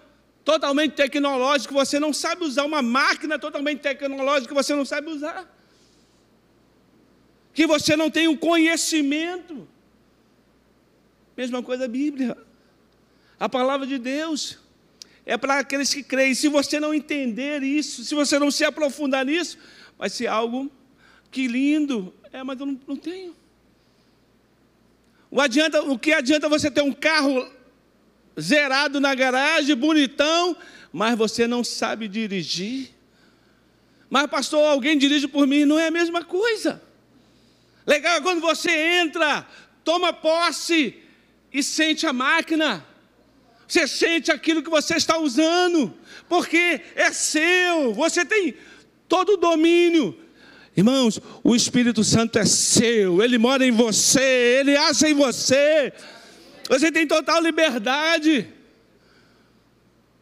totalmente 0.44 0.94
tecnológico, 0.94 1.72
você 1.72 2.00
não 2.00 2.12
sabe 2.12 2.44
usar 2.44 2.66
uma 2.66 2.82
máquina 2.82 3.38
totalmente 3.38 3.82
tecnológica 3.82 4.52
você 4.52 4.74
não 4.74 4.84
sabe 4.84 5.10
usar. 5.10 5.48
Que 7.54 7.68
você 7.68 7.96
não 7.96 8.10
tem 8.10 8.28
um 8.28 8.36
conhecimento. 8.36 9.68
Mesma 11.38 11.62
coisa 11.62 11.86
a 11.86 11.88
Bíblia. 11.88 12.36
A 13.40 13.48
palavra 13.48 13.86
de 13.86 14.00
Deus 14.00 14.58
é 15.24 15.38
para 15.38 15.60
aqueles 15.60 15.94
que 15.94 16.02
creem. 16.02 16.34
Se 16.34 16.48
você 16.48 16.80
não 16.80 16.96
entender 16.96 17.62
isso, 17.62 18.04
se 18.04 18.16
você 18.16 18.40
não 18.40 18.50
se 18.50 18.66
aprofundar 18.66 19.24
nisso, 19.24 19.58
vai 20.00 20.10
ser 20.10 20.26
algo 20.26 20.72
que 21.32 21.48
lindo. 21.48 22.14
É, 22.32 22.44
mas 22.44 22.60
eu 22.60 22.66
não, 22.66 22.80
não 22.88 22.96
tenho. 22.96 23.36
O, 25.32 25.40
adianta, 25.40 25.82
o 25.84 25.98
que 25.98 26.12
adianta 26.12 26.50
você 26.50 26.72
ter 26.72 26.82
um 26.82 26.94
carro 26.94 27.48
zerado 28.40 29.00
na 29.00 29.14
garagem, 29.14 29.76
bonitão, 29.76 30.56
mas 30.92 31.18
você 31.18 31.48
não 31.48 31.64
sabe 31.64 32.08
dirigir. 32.08 32.90
Mas, 34.10 34.28
pastor, 34.28 34.66
alguém 34.66 34.98
dirige 34.98 35.28
por 35.28 35.46
mim, 35.46 35.66
não 35.66 35.78
é 35.78 35.88
a 35.88 35.92
mesma 35.92 36.24
coisa. 36.24 36.82
Legal 37.86 38.18
é 38.18 38.22
quando 38.22 38.42
você 38.42 38.72
entra, 38.72 39.48
toma 39.84 40.12
posse 40.12 40.96
e 41.54 41.62
sente 41.62 42.08
a 42.08 42.14
máquina. 42.14 42.86
Você 43.68 43.88
sente 43.88 44.32
aquilo 44.32 44.64
que 44.64 44.70
você 44.70 44.96
está 44.96 45.20
usando, 45.20 45.94
porque 46.28 46.82
é 46.96 47.12
seu, 47.12 47.94
você 47.94 48.26
tem 48.26 48.56
todo 49.08 49.34
o 49.34 49.38
domínio. 49.38 50.18
Irmãos, 50.80 51.20
o 51.44 51.58
Espírito 51.58 52.06
Santo 52.06 52.40
é 52.40 52.46
seu, 52.46 53.22
ele 53.22 53.38
mora 53.38 53.66
em 53.66 53.72
você, 53.72 54.62
ele 54.62 54.78
age 54.78 55.08
em 55.08 55.14
você. 55.14 55.92
Você 56.70 56.90
tem 56.90 57.06
total 57.06 57.44
liberdade. 57.44 58.48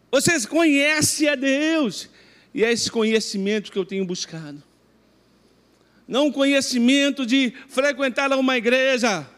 Você 0.09 0.47
conhece 0.47 1.27
a 1.27 1.35
Deus. 1.35 2.09
E 2.55 2.63
é 2.63 2.71
esse 2.71 2.89
conhecimento 2.89 3.71
que 3.71 3.77
eu 3.77 3.85
tenho 3.85 4.03
buscado. 4.03 4.63
Não 6.07 6.25
um 6.25 6.31
conhecimento 6.31 7.23
de 7.23 7.53
frequentar 7.67 8.31
uma 8.33 8.57
igreja. 8.57 9.29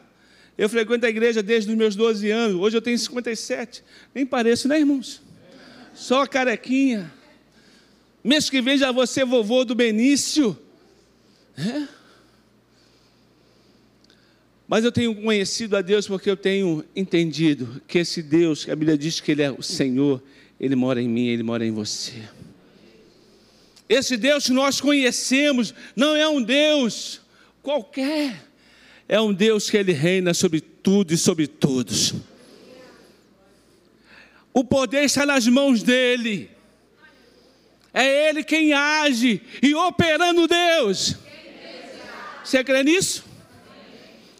Eu 0.58 0.70
frequento 0.70 1.06
a 1.06 1.10
igreja 1.10 1.44
desde 1.44 1.70
os 1.70 1.76
meus 1.76 1.98
12 1.98 2.32
anos. 2.32 2.62
Hoje 2.62 2.78
eu 2.78 2.82
tenho 2.82 2.98
57. 2.98 3.84
Nem 4.16 4.26
pareço, 4.26 4.70
né, 4.70 4.80
irmãos? 4.80 5.22
Só 5.94 6.26
carequinha. 6.26 7.12
Mês 8.24 8.50
que 8.50 8.62
vem 8.62 8.78
já 8.78 8.90
vou 8.90 9.06
ser 9.06 9.26
vovô 9.26 9.66
do 9.66 9.76
Benício. 9.76 10.58
É? 11.60 11.88
Mas 14.68 14.86
eu 14.86 14.92
tenho 14.92 15.16
conhecido 15.16 15.75
a 15.75 15.82
Deus 15.82 16.08
porque 16.08 16.30
eu 16.30 16.38
tenho 16.38 16.86
entendido 16.96 17.82
que 17.88 17.98
esse 17.98 18.22
Deus, 18.22 18.63
que 18.63 18.72
a 18.72 18.75
Bíblia 18.75 18.98
diz 18.98 19.20
que 19.20 19.32
Ele 19.32 19.42
é 19.42 19.51
o 19.51 19.63
Senhor, 19.63 20.22
Ele 20.60 20.75
mora 20.75 21.01
em 21.01 21.10
mim, 21.10 21.28
Ele 21.28 21.44
mora 21.44 21.66
em 21.66 21.72
você. 21.72 22.22
Esse 23.89 24.16
Deus 24.16 24.46
que 24.46 24.51
nós 24.51 24.80
conhecemos 24.80 25.74
não 25.96 26.16
é 26.16 26.30
um 26.30 26.39
Deus 26.39 27.20
qualquer, 27.63 28.46
é 29.08 29.20
um 29.20 29.34
Deus 29.34 29.68
que 29.68 29.78
ele 29.78 29.92
reina 29.92 30.36
sobre 30.36 30.62
tudo 30.62 31.12
e 31.12 31.18
sobre 31.18 31.48
todos. 31.48 32.13
O 34.54 34.63
poder 34.63 35.04
está 35.04 35.25
nas 35.25 35.48
mãos 35.48 35.82
dele. 35.82 36.51
É 37.92 38.30
ele 38.30 38.44
quem 38.44 38.74
age 38.74 39.42
e 39.63 39.74
operando 39.74 40.48
Deus. 40.48 41.18
Você 42.43 42.63
crê 42.63 42.84
nisso? 42.84 43.25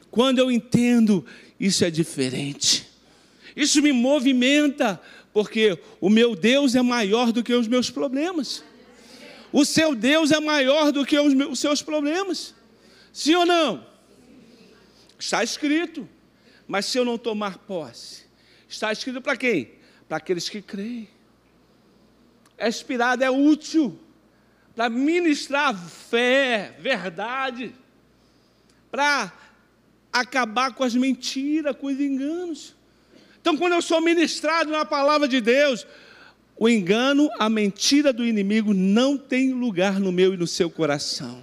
Quando 0.10 0.40
eu 0.40 0.52
entendo, 0.52 1.26
isso 1.60 1.84
é 1.86 1.92
diferente. 1.92 2.88
Isso 3.56 3.82
me 3.82 3.92
movimenta, 3.92 5.00
porque 5.34 5.78
o 6.00 6.10
meu 6.10 6.36
Deus 6.36 6.76
é 6.76 6.82
maior 6.82 7.32
do 7.32 7.44
que 7.44 7.54
os 7.54 7.68
meus 7.68 7.90
problemas. 7.90 8.64
O 9.52 9.66
seu 9.66 9.96
Deus 9.96 10.32
é 10.32 10.40
maior 10.40 10.92
do 10.92 11.06
que 11.06 11.20
os, 11.20 11.34
meus, 11.34 11.54
os 11.54 11.60
seus 11.60 11.82
problemas. 11.82 12.54
Sim 13.12 13.36
ou 13.36 13.46
não? 13.46 13.86
Está 15.18 15.44
escrito. 15.44 16.08
Mas 16.68 16.86
se 16.86 16.98
eu 16.98 17.06
não 17.06 17.18
tomar 17.18 17.58
posse, 17.60 18.24
está 18.68 18.92
escrito 18.92 19.22
para 19.22 19.36
quem? 19.36 19.72
Para 20.08 20.18
aqueles 20.18 20.48
que 20.48 20.62
creem. 20.62 21.10
É 22.58 22.68
inspirado, 22.68 23.24
é 23.24 23.30
útil 23.30 24.00
para 24.80 24.90
ministrar 24.90 25.76
fé, 25.78 26.74
verdade, 26.80 27.76
para 28.92 29.32
acabar 30.12 30.74
com 30.74 30.84
as 30.84 30.96
mentiras, 30.96 31.76
com 31.76 31.88
os 31.88 32.00
enganos. 32.00 32.76
Então, 33.42 33.56
quando 33.56 33.74
eu 33.74 33.82
sou 33.82 34.02
ministrado 34.02 34.72
na 34.72 34.86
palavra 34.86 35.28
de 35.28 35.40
Deus, 35.40 35.86
o 36.58 36.68
engano, 36.68 37.30
a 37.40 37.50
mentira 37.50 38.12
do 38.12 38.26
inimigo 38.26 38.74
não 38.74 39.18
tem 39.18 39.54
lugar 39.54 40.00
no 40.00 40.12
meu 40.12 40.34
e 40.34 40.38
no 40.38 40.48
seu 40.48 40.70
coração. 40.70 41.42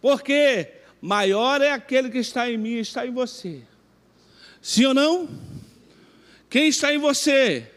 Porque 0.00 0.68
maior 1.00 1.60
é 1.60 1.72
aquele 1.72 2.10
que 2.10 2.18
está 2.18 2.50
em 2.50 2.56
mim 2.56 2.74
e 2.74 2.80
está 2.80 3.06
em 3.06 3.10
você. 3.10 3.62
Sim 4.62 4.86
ou 4.86 4.94
não? 4.94 5.28
Quem 6.48 6.68
está 6.68 6.92
em 6.92 6.98
você? 6.98 7.68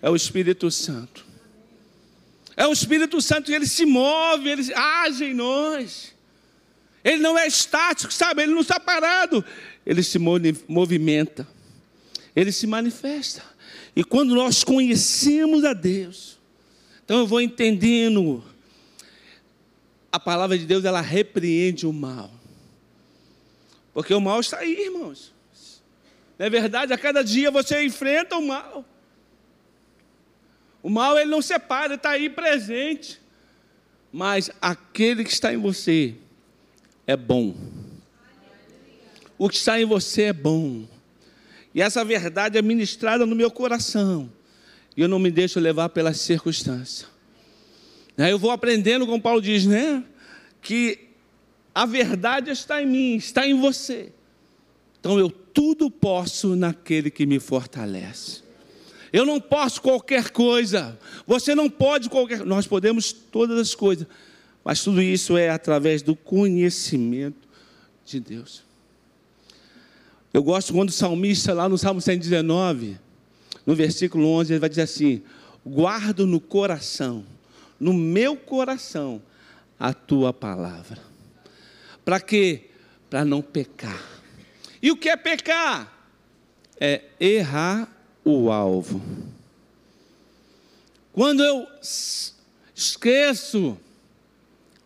É 0.00 0.08
o 0.08 0.16
Espírito 0.16 0.70
Santo. 0.70 1.26
É 2.56 2.66
o 2.66 2.72
Espírito 2.72 3.20
Santo, 3.20 3.52
ele 3.52 3.66
se 3.66 3.86
move, 3.86 4.48
ele 4.48 4.74
age 4.74 5.24
em 5.24 5.34
nós. 5.34 6.14
Ele 7.02 7.22
não 7.22 7.38
é 7.38 7.46
estático, 7.46 8.12
sabe? 8.12 8.42
Ele 8.42 8.52
não 8.52 8.60
está 8.60 8.78
parado. 8.78 9.44
Ele 9.86 10.02
se 10.02 10.18
movimenta. 10.18 11.46
Ele 12.36 12.52
se 12.52 12.66
manifesta. 12.66 13.42
E 13.96 14.04
quando 14.04 14.34
nós 14.34 14.62
conhecemos 14.62 15.64
a 15.64 15.72
Deus, 15.72 16.38
então 17.04 17.18
eu 17.18 17.26
vou 17.26 17.40
entendendo. 17.40 18.44
A 20.12 20.18
palavra 20.18 20.58
de 20.58 20.66
Deus, 20.66 20.84
ela 20.84 21.00
repreende 21.00 21.86
o 21.86 21.92
mal. 21.92 22.30
Porque 23.92 24.12
o 24.12 24.20
mal 24.20 24.40
está 24.40 24.58
aí, 24.58 24.86
irmãos. 24.86 25.32
Não 26.38 26.46
é 26.46 26.50
verdade? 26.50 26.92
A 26.92 26.98
cada 26.98 27.22
dia 27.22 27.50
você 27.50 27.84
enfrenta 27.84 28.36
o 28.36 28.46
mal. 28.46 28.84
O 30.82 30.88
mal, 30.88 31.18
ele 31.18 31.30
não 31.30 31.42
separa, 31.42 31.94
está 31.94 32.10
aí 32.10 32.30
presente. 32.30 33.20
Mas 34.12 34.50
aquele 34.60 35.24
que 35.24 35.32
está 35.32 35.52
em 35.52 35.58
você, 35.58 36.14
é 37.10 37.16
bom. 37.16 37.56
O 39.36 39.48
que 39.48 39.56
está 39.56 39.80
em 39.80 39.84
você 39.84 40.24
é 40.24 40.32
bom. 40.32 40.84
E 41.74 41.82
essa 41.82 42.04
verdade 42.04 42.56
é 42.56 42.62
ministrada 42.62 43.26
no 43.26 43.34
meu 43.34 43.50
coração. 43.50 44.30
E 44.96 45.00
eu 45.00 45.08
não 45.08 45.18
me 45.18 45.30
deixo 45.30 45.58
levar 45.58 45.88
pelas 45.88 46.20
circunstâncias. 46.20 47.08
Eu 48.16 48.38
vou 48.38 48.52
aprendendo, 48.52 49.06
como 49.06 49.20
Paulo 49.20 49.42
diz, 49.42 49.66
né? 49.66 50.04
Que 50.62 51.08
a 51.74 51.84
verdade 51.84 52.50
está 52.50 52.80
em 52.80 52.86
mim, 52.86 53.16
está 53.16 53.44
em 53.44 53.58
você. 53.58 54.12
Então 55.00 55.18
eu 55.18 55.30
tudo 55.30 55.90
posso 55.90 56.54
naquele 56.54 57.10
que 57.10 57.26
me 57.26 57.40
fortalece. 57.40 58.42
Eu 59.12 59.26
não 59.26 59.40
posso 59.40 59.82
qualquer 59.82 60.30
coisa. 60.30 60.96
Você 61.26 61.56
não 61.56 61.68
pode 61.68 62.08
qualquer. 62.08 62.44
Nós 62.44 62.68
podemos 62.68 63.12
todas 63.12 63.58
as 63.58 63.74
coisas 63.74 64.06
mas 64.64 64.82
tudo 64.82 65.00
isso 65.00 65.36
é 65.36 65.48
através 65.50 66.02
do 66.02 66.14
conhecimento 66.14 67.48
de 68.04 68.20
Deus. 68.20 68.62
Eu 70.32 70.42
gosto 70.42 70.72
quando 70.72 70.90
o 70.90 70.92
salmista, 70.92 71.52
lá 71.52 71.68
no 71.68 71.76
Salmo 71.76 72.00
119, 72.00 72.98
no 73.66 73.74
versículo 73.74 74.26
11, 74.26 74.52
ele 74.52 74.60
vai 74.60 74.68
dizer 74.68 74.82
assim: 74.82 75.22
Guardo 75.66 76.26
no 76.26 76.40
coração, 76.40 77.24
no 77.78 77.92
meu 77.92 78.36
coração, 78.36 79.20
a 79.78 79.92
tua 79.92 80.32
palavra. 80.32 80.98
Para 82.04 82.20
quê? 82.20 82.70
Para 83.08 83.24
não 83.24 83.42
pecar. 83.42 84.04
E 84.82 84.90
o 84.90 84.96
que 84.96 85.08
é 85.08 85.16
pecar? 85.16 85.92
É 86.78 87.02
errar 87.18 87.90
o 88.24 88.50
alvo. 88.50 89.02
Quando 91.12 91.44
eu 91.44 91.66
esqueço 92.74 93.76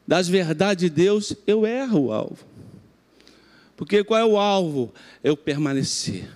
das 0.07 0.29
verdades 0.29 0.83
de 0.83 0.91
Deus, 0.91 1.35
eu 1.47 1.67
erro 1.67 2.07
o 2.07 2.13
alvo. 2.13 2.45
Porque 3.77 4.05
qual 4.05 4.21
é 4.21 4.25
o 4.25 4.37
alvo? 4.37 4.93
Eu 5.23 5.37
permanecer. 5.37 6.29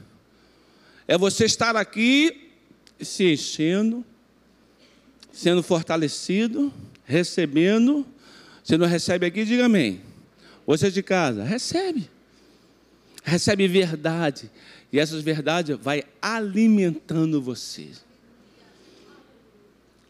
É 1.07 1.16
você 1.16 1.44
estar 1.44 1.76
aqui 1.76 2.50
se 3.00 3.33
enchendo, 3.33 4.04
sendo 5.33 5.62
fortalecido, 5.62 6.72
recebendo. 7.04 8.07
Você 8.62 8.76
não 8.76 8.87
recebe 8.87 9.26
aqui, 9.26 9.44
diga 9.44 9.66
amém. 9.66 10.00
Você 10.66 10.90
de 10.90 11.02
casa, 11.02 11.44
recebe. 11.44 12.11
Recebe 13.22 13.68
verdade. 13.68 14.50
E 14.92 14.98
essas 14.98 15.22
verdades 15.22 15.78
vai 15.81 16.04
alimentando 16.20 17.40
você. 17.40 17.88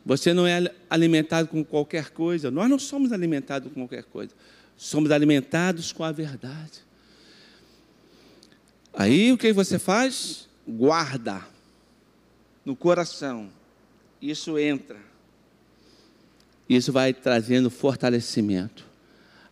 Você 0.09 0.33
não 0.33 0.47
é 0.47 0.73
alimentado 0.89 1.49
com 1.49 1.63
qualquer 1.63 2.09
coisa. 2.09 2.51
Nós 2.51 2.71
não 2.71 2.79
somos 2.79 3.13
alimentados 3.13 3.71
com 3.71 3.81
qualquer 3.87 4.05
coisa. 4.05 4.33
Somos 4.75 5.11
alimentados 5.11 5.93
com 5.93 6.03
a 6.03 6.11
verdade. 6.11 6.83
Aí 8.95 9.31
o 9.31 9.37
que 9.37 9.53
você 9.53 9.79
faz? 9.79 10.49
Guarda 10.67 11.47
no 12.65 12.75
coração. 12.75 13.51
Isso 14.21 14.59
entra. 14.59 14.97
Isso 16.67 16.91
vai 16.91 17.13
trazendo 17.13 17.69
fortalecimento. 17.69 18.87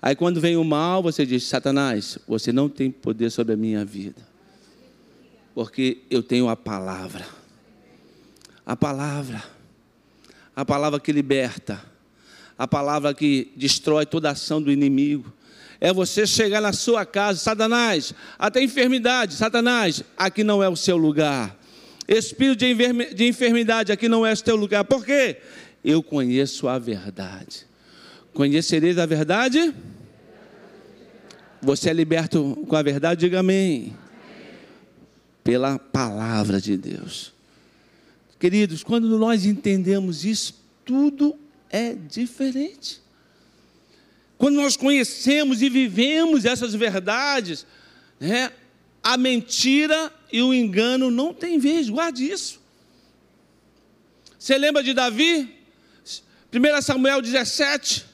Aí 0.01 0.17
quando 0.17 0.41
vem 0.41 0.57
o 0.57 0.65
mal, 0.65 1.03
você 1.03 1.27
diz: 1.27 1.45
Satanás, 1.45 2.19
você 2.27 2.51
não 2.51 2.67
tem 2.67 2.91
poder 2.91 3.29
sobre 3.29 3.53
a 3.53 3.59
minha 3.59 3.85
vida. 3.85 4.27
Porque 5.55 5.99
eu 6.09 6.23
tenho 6.23 6.49
a 6.49 6.57
palavra. 6.57 7.27
A 8.65 8.75
palavra 8.75 9.56
a 10.57 10.65
palavra 10.65 10.99
que 10.99 11.13
liberta, 11.13 11.83
a 12.59 12.67
palavra 12.67 13.13
que 13.13 13.53
destrói 13.55 14.07
toda 14.07 14.31
ação 14.31 14.61
do 14.63 14.73
inimigo. 14.73 15.31
É 15.79 15.93
você 15.93 16.27
chegar 16.27 16.63
na 16.63 16.73
sua 16.73 17.05
casa, 17.05 17.39
Satanás, 17.39 18.15
até 18.39 18.63
enfermidade, 18.63 19.35
Satanás, 19.35 20.03
aqui 20.17 20.43
não 20.43 20.63
é 20.63 20.69
o 20.69 20.75
seu 20.75 20.97
lugar. 20.97 21.55
Espírito 22.09 22.65
de 23.15 23.29
enfermidade, 23.29 23.93
aqui 23.93 24.09
não 24.09 24.25
é 24.25 24.33
o 24.33 24.37
seu 24.37 24.57
lugar. 24.57 24.85
Por 24.85 25.05
quê? 25.05 25.37
Eu 25.85 26.03
conheço 26.03 26.67
a 26.67 26.79
verdade. 26.79 27.67
Conhecereis 28.33 28.97
a 28.97 29.05
verdade? 29.05 29.75
Você 31.61 31.91
é 31.91 31.93
liberto 31.93 32.65
com 32.67 32.77
a 32.77 32.83
verdade? 32.83 33.21
Diga 33.21 33.41
amém. 33.41 33.95
Pela 35.45 35.79
palavra 35.79 36.61
de 36.61 36.77
Deus. 36.77 37.36
Queridos, 38.39 38.83
quando 38.83 39.19
nós 39.19 39.47
entendemos 39.47 40.25
isso, 40.25 40.63
tudo 40.85 41.39
é 41.71 41.95
diferente. 41.95 43.01
Quando 44.37 44.57
nós 44.57 44.77
conhecemos 44.77 45.63
e 45.63 45.71
vivemos 45.71 46.45
essas 46.45 46.75
verdades, 46.75 47.67
né, 48.21 48.53
a 49.03 49.17
mentira 49.17 50.13
e 50.31 50.43
o 50.43 50.53
engano 50.53 51.11
não 51.11 51.33
tem 51.33 51.59
vez, 51.59 51.89
guarde 51.89 52.31
isso. 52.31 52.61
Você 54.39 54.59
lembra 54.59 54.83
de 54.83 54.93
Davi? 54.93 55.55
1 56.53 56.83
Samuel 56.83 57.23
17, 57.23 58.05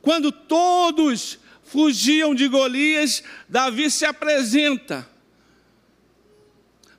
quando 0.00 0.32
todos 0.32 1.38
fugiam 1.64 2.34
de 2.34 2.48
Golias, 2.48 3.22
Davi 3.48 3.90
se 3.90 4.04
apresenta. 4.04 5.08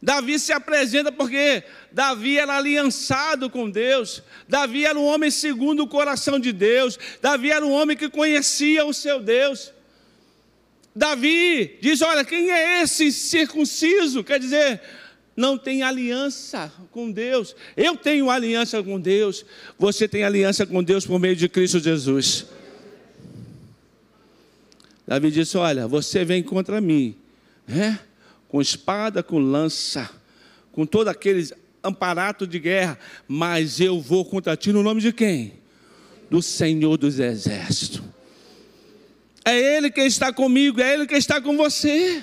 Davi 0.01 0.39
se 0.39 0.51
apresenta 0.51 1.11
porque 1.11 1.63
Davi 1.91 2.37
era 2.37 2.57
aliançado 2.57 3.49
com 3.49 3.69
Deus, 3.69 4.23
Davi 4.47 4.83
era 4.83 4.97
um 4.97 5.05
homem 5.05 5.29
segundo 5.29 5.83
o 5.83 5.87
coração 5.87 6.39
de 6.39 6.51
Deus, 6.51 6.97
Davi 7.21 7.51
era 7.51 7.63
um 7.63 7.71
homem 7.71 7.95
que 7.95 8.09
conhecia 8.09 8.83
o 8.83 8.93
seu 8.93 9.19
Deus. 9.19 9.71
Davi 10.95 11.77
diz: 11.79 12.01
Olha, 12.01 12.25
quem 12.25 12.51
é 12.51 12.81
esse 12.81 13.11
circunciso? 13.11 14.23
Quer 14.23 14.39
dizer, 14.39 14.81
não 15.35 15.57
tem 15.57 15.83
aliança 15.83 16.71
com 16.91 17.11
Deus. 17.11 17.55
Eu 17.77 17.95
tenho 17.95 18.29
aliança 18.29 18.81
com 18.83 18.99
Deus. 18.99 19.45
Você 19.77 20.07
tem 20.07 20.23
aliança 20.23 20.65
com 20.65 20.83
Deus 20.83 21.05
por 21.05 21.19
meio 21.19 21.35
de 21.35 21.47
Cristo 21.47 21.79
Jesus. 21.79 22.47
Davi 25.07 25.31
disse: 25.31 25.57
Olha, 25.57 25.87
você 25.87 26.25
vem 26.25 26.41
contra 26.41 26.81
mim, 26.81 27.15
né? 27.67 27.99
Com 28.51 28.59
espada, 28.59 29.23
com 29.23 29.39
lança, 29.39 30.09
com 30.73 30.85
todo 30.85 31.07
aqueles 31.07 31.53
amparato 31.81 32.45
de 32.45 32.59
guerra, 32.59 32.99
mas 33.25 33.79
eu 33.79 34.01
vou 34.01 34.25
contra 34.25 34.57
ti 34.57 34.73
no 34.73 34.83
nome 34.83 34.99
de 34.99 35.13
quem? 35.13 35.53
Do 36.29 36.41
Senhor 36.41 36.97
dos 36.97 37.17
Exércitos. 37.17 38.01
É 39.45 39.57
Ele 39.57 39.89
que 39.89 40.01
está 40.01 40.33
comigo, 40.33 40.81
é 40.81 40.93
Ele 40.93 41.07
que 41.07 41.15
está 41.15 41.39
com 41.39 41.55
você. 41.55 42.21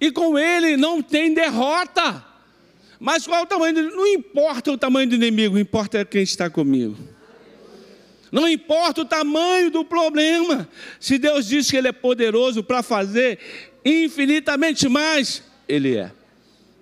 E 0.00 0.10
com 0.10 0.38
Ele 0.38 0.78
não 0.78 1.02
tem 1.02 1.34
derrota. 1.34 2.24
Mas 2.98 3.26
qual 3.26 3.40
é 3.40 3.42
o 3.42 3.46
tamanho 3.46 3.94
Não 3.94 4.06
importa 4.06 4.72
o 4.72 4.78
tamanho 4.78 5.10
do 5.10 5.14
inimigo, 5.14 5.58
importa 5.58 6.06
quem 6.06 6.22
está 6.22 6.48
comigo. 6.48 6.96
Não 8.32 8.48
importa 8.48 9.02
o 9.02 9.04
tamanho 9.04 9.70
do 9.70 9.84
problema, 9.84 10.66
se 10.98 11.18
Deus 11.18 11.46
diz 11.46 11.70
que 11.70 11.76
Ele 11.76 11.88
é 11.88 11.92
poderoso 11.92 12.64
para 12.64 12.82
fazer 12.82 13.38
infinitamente 13.84 14.88
mais, 14.88 15.42
Ele 15.68 15.96
é. 15.96 16.12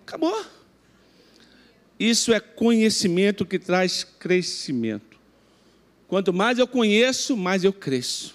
Acabou. 0.07 0.45
Isso 1.99 2.33
é 2.33 2.41
conhecimento 2.41 3.47
que 3.47 3.59
traz 3.59 4.05
crescimento. 4.05 5.19
Quanto 6.09 6.33
mais 6.33 6.59
eu 6.59 6.67
conheço, 6.67 7.37
mais 7.37 7.65
eu 7.65 7.73
cresço. 7.73 8.35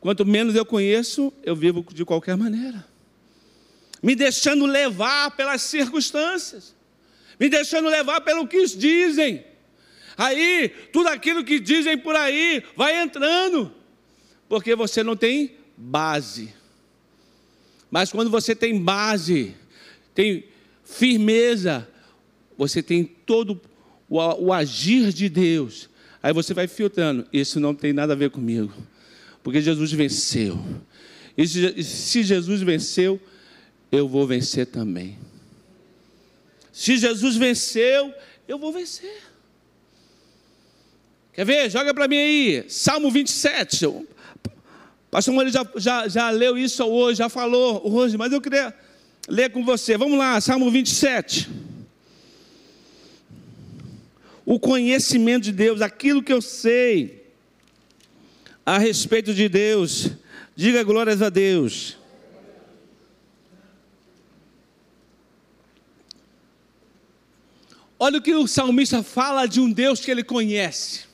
Quanto 0.00 0.24
menos 0.24 0.54
eu 0.54 0.64
conheço, 0.64 1.32
eu 1.42 1.54
vivo 1.54 1.86
de 1.92 2.04
qualquer 2.04 2.36
maneira. 2.36 2.84
Me 4.02 4.16
deixando 4.16 4.66
levar 4.66 5.30
pelas 5.36 5.62
circunstâncias, 5.62 6.74
me 7.38 7.48
deixando 7.48 7.88
levar 7.88 8.20
pelo 8.22 8.48
que 8.48 8.64
dizem. 8.66 9.44
Aí, 10.16 10.70
tudo 10.92 11.08
aquilo 11.08 11.44
que 11.44 11.60
dizem 11.60 11.98
por 11.98 12.16
aí 12.16 12.64
vai 12.74 13.00
entrando, 13.00 13.72
porque 14.48 14.74
você 14.74 15.04
não 15.04 15.14
tem 15.14 15.56
base. 15.76 16.52
Mas 17.96 18.12
quando 18.12 18.30
você 18.30 18.54
tem 18.54 18.78
base, 18.78 19.54
tem 20.14 20.44
firmeza, 20.84 21.88
você 22.54 22.82
tem 22.82 23.02
todo 23.02 23.58
o, 24.06 24.18
o 24.18 24.52
agir 24.52 25.14
de 25.14 25.30
Deus. 25.30 25.88
Aí 26.22 26.30
você 26.30 26.52
vai 26.52 26.68
filtrando. 26.68 27.26
Isso 27.32 27.58
não 27.58 27.74
tem 27.74 27.94
nada 27.94 28.12
a 28.12 28.16
ver 28.16 28.28
comigo, 28.28 28.70
porque 29.42 29.62
Jesus 29.62 29.92
venceu. 29.92 30.62
E 31.38 31.46
se 31.82 32.22
Jesus 32.22 32.60
venceu, 32.60 33.18
eu 33.90 34.06
vou 34.06 34.26
vencer 34.26 34.66
também. 34.66 35.18
Se 36.70 36.98
Jesus 36.98 37.36
venceu, 37.36 38.12
eu 38.46 38.58
vou 38.58 38.74
vencer. 38.74 39.22
Quer 41.32 41.46
ver? 41.46 41.70
Joga 41.70 41.94
para 41.94 42.06
mim 42.06 42.18
aí, 42.18 42.64
Salmo 42.68 43.10
27. 43.10 43.86
Pastor 45.16 45.32
Moreira 45.32 45.50
já, 45.50 45.66
já, 45.76 46.08
já 46.08 46.28
leu 46.28 46.58
isso 46.58 46.84
hoje, 46.84 47.20
já 47.20 47.30
falou 47.30 47.80
hoje, 47.90 48.18
mas 48.18 48.30
eu 48.30 48.38
queria 48.38 48.74
ler 49.26 49.50
com 49.50 49.64
você. 49.64 49.96
Vamos 49.96 50.18
lá, 50.18 50.38
Salmo 50.42 50.70
27. 50.70 51.48
O 54.44 54.60
conhecimento 54.60 55.44
de 55.44 55.52
Deus, 55.52 55.80
aquilo 55.80 56.22
que 56.22 56.34
eu 56.34 56.42
sei 56.42 57.32
a 58.66 58.76
respeito 58.76 59.32
de 59.32 59.48
Deus. 59.48 60.10
Diga 60.54 60.84
glórias 60.84 61.22
a 61.22 61.30
Deus. 61.30 61.96
Olha 67.98 68.18
o 68.18 68.22
que 68.22 68.34
o 68.34 68.46
salmista 68.46 69.02
fala 69.02 69.46
de 69.46 69.60
um 69.62 69.72
Deus 69.72 70.00
que 70.00 70.10
ele 70.10 70.22
conhece. 70.22 71.04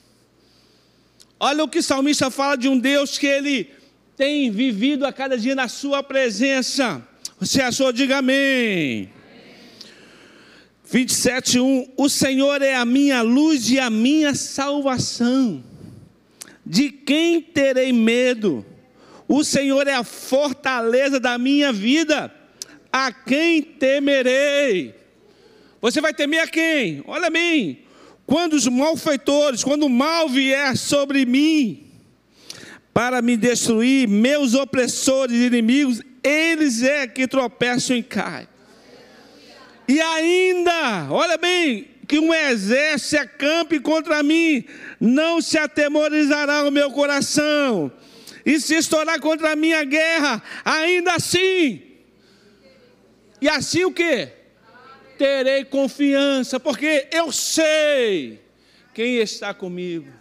Olha 1.39 1.63
o 1.63 1.69
que 1.69 1.79
o 1.79 1.83
salmista 1.83 2.29
fala 2.29 2.57
de 2.57 2.67
um 2.67 2.77
Deus 2.77 3.17
que 3.17 3.27
ele 3.27 3.81
tem 4.15 4.51
vivido 4.51 5.05
a 5.05 5.13
cada 5.13 5.37
dia 5.37 5.55
na 5.55 5.67
sua 5.67 6.03
presença. 6.03 7.01
Você 7.39 7.61
achou? 7.61 7.91
Diga 7.91 8.17
amém. 8.17 9.09
27, 10.85 11.59
1: 11.59 11.93
O 11.97 12.09
Senhor 12.09 12.61
é 12.61 12.75
a 12.75 12.85
minha 12.85 13.21
luz 13.21 13.69
e 13.71 13.79
a 13.79 13.89
minha 13.89 14.35
salvação. 14.35 15.63
De 16.65 16.89
quem 16.89 17.41
terei 17.41 17.91
medo? 17.91 18.65
O 19.27 19.43
Senhor 19.43 19.87
é 19.87 19.93
a 19.93 20.03
fortaleza 20.03 21.19
da 21.19 21.37
minha 21.37 21.73
vida. 21.73 22.33
A 22.91 23.11
quem 23.11 23.61
temerei? 23.61 24.93
Você 25.81 25.99
vai 25.99 26.13
temer 26.13 26.41
a 26.41 26.47
quem? 26.47 27.03
Olha 27.07 27.27
a 27.27 27.31
mim. 27.31 27.79
Quando 28.25 28.53
os 28.53 28.67
malfeitores, 28.67 29.63
quando 29.63 29.83
o 29.83 29.89
mal 29.89 30.29
vier 30.29 30.77
sobre 30.77 31.25
mim, 31.25 31.82
para 32.93 33.21
me 33.21 33.35
destruir, 33.35 34.07
meus 34.07 34.53
opressores 34.53 35.35
e 35.35 35.45
inimigos, 35.45 36.01
eles 36.23 36.83
é 36.83 37.07
que 37.07 37.27
tropeçam 37.27 37.95
e 37.95 38.03
caem. 38.03 38.47
E 39.87 39.99
ainda, 39.99 41.07
olha 41.09 41.37
bem, 41.37 41.87
que 42.07 42.19
um 42.19 42.33
exército 42.33 43.09
se 43.09 43.17
acampe 43.17 43.79
contra 43.79 44.21
mim, 44.21 44.63
não 44.99 45.41
se 45.41 45.57
atemorizará 45.57 46.63
o 46.63 46.71
meu 46.71 46.91
coração. 46.91 47.91
E 48.45 48.59
se 48.59 48.75
estourar 48.75 49.19
contra 49.19 49.53
a 49.53 49.55
minha 49.55 49.83
guerra, 49.83 50.41
ainda 50.63 51.13
assim. 51.15 51.81
E 53.41 53.49
assim 53.49 53.83
o 53.83 53.91
que? 53.91 54.43
terei 55.17 55.63
confiança, 55.63 56.59
porque 56.59 57.07
eu 57.11 57.31
sei 57.31 58.41
quem 58.93 59.17
está 59.17 59.53
comigo. 59.53 60.11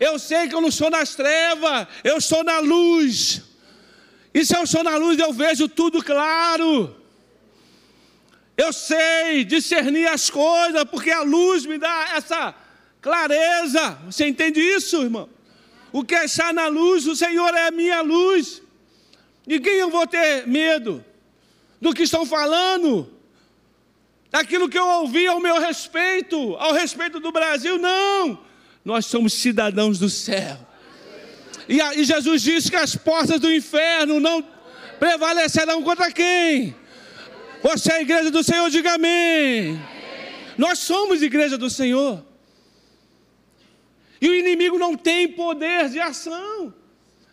Eu 0.00 0.18
sei 0.18 0.48
que 0.48 0.54
eu 0.54 0.60
não 0.62 0.70
estou 0.70 0.90
nas 0.90 1.14
trevas, 1.14 1.86
eu 2.02 2.16
estou 2.16 2.42
na 2.42 2.58
luz. 2.58 3.42
E 4.32 4.44
se 4.44 4.56
eu 4.56 4.64
estou 4.64 4.82
na 4.82 4.96
luz, 4.96 5.18
eu 5.18 5.32
vejo 5.32 5.68
tudo 5.68 6.02
claro. 6.02 6.96
Eu 8.56 8.72
sei 8.72 9.44
discernir 9.44 10.08
as 10.08 10.30
coisas, 10.30 10.82
porque 10.84 11.10
a 11.10 11.22
luz 11.22 11.66
me 11.66 11.78
dá 11.78 12.12
essa 12.16 12.54
clareza. 13.00 13.98
Você 14.06 14.26
entende 14.26 14.60
isso, 14.60 15.02
irmão? 15.02 15.28
O 15.92 16.02
que 16.02 16.14
é 16.14 16.24
está 16.24 16.52
na 16.52 16.66
luz, 16.68 17.06
o 17.06 17.14
Senhor 17.14 17.54
é 17.54 17.68
a 17.68 17.70
minha 17.70 18.00
luz. 18.00 18.62
De 19.46 19.60
quem 19.60 19.74
eu 19.74 19.90
vou 19.90 20.06
ter 20.06 20.46
medo? 20.46 21.04
Do 21.80 21.92
que 21.92 22.04
estão 22.04 22.24
falando? 22.24 23.20
daquilo 24.30 24.68
que 24.68 24.78
eu 24.78 24.86
ouvi 24.86 25.26
ao 25.26 25.40
meu 25.40 25.60
respeito, 25.60 26.54
ao 26.56 26.72
respeito 26.72 27.18
do 27.18 27.32
Brasil, 27.32 27.78
não. 27.78 28.38
Nós 28.90 29.06
somos 29.06 29.34
cidadãos 29.34 30.00
do 30.00 30.10
céu. 30.10 30.58
E, 31.68 31.80
e 32.00 32.02
Jesus 32.02 32.42
disse 32.42 32.68
que 32.68 32.76
as 32.76 32.96
portas 32.96 33.38
do 33.38 33.48
inferno 33.48 34.18
não 34.18 34.44
prevalecerão 34.98 35.80
contra 35.80 36.10
quem? 36.10 36.74
Você 37.62 37.92
é 37.92 37.96
a 37.98 38.02
igreja 38.02 38.32
do 38.32 38.42
Senhor, 38.42 38.68
diga 38.68 38.94
amém. 38.94 39.80
Nós 40.58 40.80
somos 40.80 41.22
igreja 41.22 41.56
do 41.56 41.70
Senhor. 41.70 42.20
E 44.20 44.28
o 44.28 44.34
inimigo 44.34 44.76
não 44.76 44.96
tem 44.96 45.28
poder 45.28 45.88
de 45.88 46.00
ação. 46.00 46.74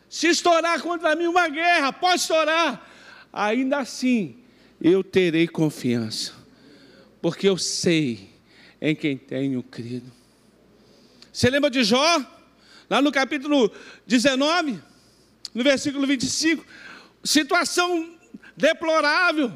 Se 0.08 0.28
estourar 0.28 0.80
contra 0.84 1.16
mim 1.16 1.26
uma 1.26 1.50
guerra, 1.50 1.92
pode 1.92 2.22
estourar. 2.22 2.88
Ainda 3.34 3.80
assim, 3.80 4.36
eu 4.80 5.04
terei 5.04 5.48
confiança 5.48 6.34
porque 7.20 7.50
eu 7.50 7.58
sei 7.58 8.30
em 8.80 8.96
quem 8.96 9.18
tenho 9.18 9.64
crido. 9.64 10.18
Você 11.38 11.52
lembra 11.52 11.70
de 11.70 11.84
Jó? 11.84 12.26
Lá 12.90 13.00
no 13.00 13.12
capítulo 13.12 13.72
19, 14.08 14.82
no 15.54 15.64
versículo 15.64 16.08
25, 16.08 16.66
situação 17.24 18.12
deplorável. 18.56 19.54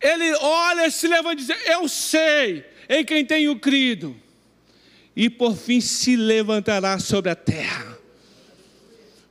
Ele 0.00 0.34
olha, 0.40 0.90
se 0.90 1.06
levanta 1.06 1.40
e 1.40 1.44
diz: 1.44 1.56
Eu 1.66 1.88
sei 1.88 2.64
em 2.88 3.04
quem 3.04 3.24
tenho 3.24 3.56
crido, 3.60 4.20
e 5.14 5.30
por 5.30 5.56
fim 5.56 5.80
se 5.80 6.16
levantará 6.16 6.98
sobre 6.98 7.30
a 7.30 7.36
terra. 7.36 7.96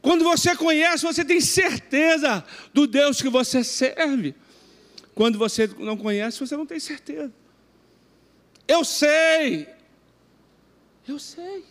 Quando 0.01 0.23
você 0.23 0.55
conhece, 0.55 1.03
você 1.03 1.25
tem 1.25 1.41
certeza 1.41 2.45
do 2.73 2.87
Deus 2.87 3.21
que 3.21 3.27
você 3.27 3.61
serve. 3.61 4.33
Quando 5.13 5.37
você 5.37 5.67
não 5.79 5.97
conhece, 5.97 6.39
você 6.39 6.55
não 6.55 6.65
tem 6.65 6.79
certeza. 6.79 7.33
Eu 8.65 8.85
sei. 8.85 9.82
Eu 11.07 11.19
sei. 11.19 11.63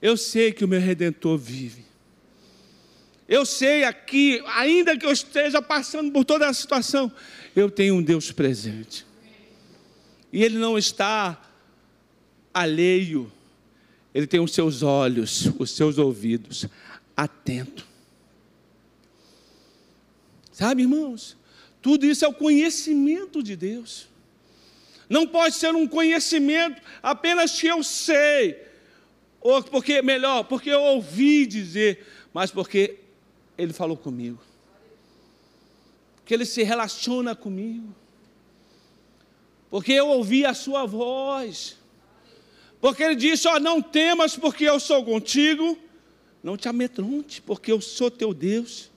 Eu 0.00 0.16
sei 0.16 0.52
que 0.52 0.64
o 0.64 0.68
meu 0.68 0.80
redentor 0.80 1.36
vive. 1.36 1.84
Eu 3.28 3.44
sei 3.44 3.84
aqui, 3.84 4.42
ainda 4.46 4.96
que 4.96 5.04
eu 5.04 5.12
esteja 5.12 5.60
passando 5.60 6.10
por 6.10 6.24
toda 6.24 6.48
a 6.48 6.54
situação, 6.54 7.12
eu 7.54 7.70
tenho 7.70 7.96
um 7.96 8.02
Deus 8.02 8.32
presente. 8.32 9.04
E 10.32 10.42
Ele 10.42 10.58
não 10.58 10.78
está 10.78 11.42
alheio, 12.54 13.30
Ele 14.14 14.26
tem 14.26 14.40
os 14.40 14.52
seus 14.52 14.82
olhos, 14.82 15.50
os 15.58 15.70
seus 15.70 15.98
ouvidos, 15.98 16.66
atento. 17.14 17.86
Sabe, 20.50 20.82
irmãos? 20.82 21.36
Tudo 21.82 22.06
isso 22.06 22.24
é 22.24 22.28
o 22.28 22.34
conhecimento 22.34 23.42
de 23.42 23.54
Deus. 23.54 24.08
Não 25.08 25.26
pode 25.26 25.54
ser 25.54 25.74
um 25.74 25.86
conhecimento 25.86 26.82
apenas 27.02 27.58
que 27.58 27.66
eu 27.66 27.82
sei, 27.82 28.62
ou 29.40 29.62
porque 29.62 30.02
melhor, 30.02 30.44
porque 30.44 30.68
eu 30.68 30.82
ouvi 30.82 31.46
dizer, 31.46 32.06
mas 32.32 32.50
porque 32.50 32.98
ele 33.56 33.72
falou 33.72 33.96
comigo. 33.96 34.38
Que 36.24 36.34
ele 36.34 36.44
se 36.44 36.62
relaciona 36.62 37.34
comigo. 37.34 37.94
Porque 39.70 39.92
eu 39.92 40.08
ouvi 40.08 40.44
a 40.44 40.54
sua 40.54 40.84
voz. 40.86 41.76
Porque 42.80 43.02
ele 43.02 43.16
disse: 43.16 43.48
Ó, 43.48 43.56
oh, 43.56 43.60
não 43.60 43.82
temas, 43.82 44.36
porque 44.36 44.64
eu 44.64 44.78
sou 44.78 45.04
contigo. 45.04 45.78
Não 46.42 46.56
te 46.56 46.68
amedronte, 46.68 47.42
porque 47.42 47.72
eu 47.72 47.80
sou 47.80 48.10
teu 48.10 48.32
Deus. 48.32 48.90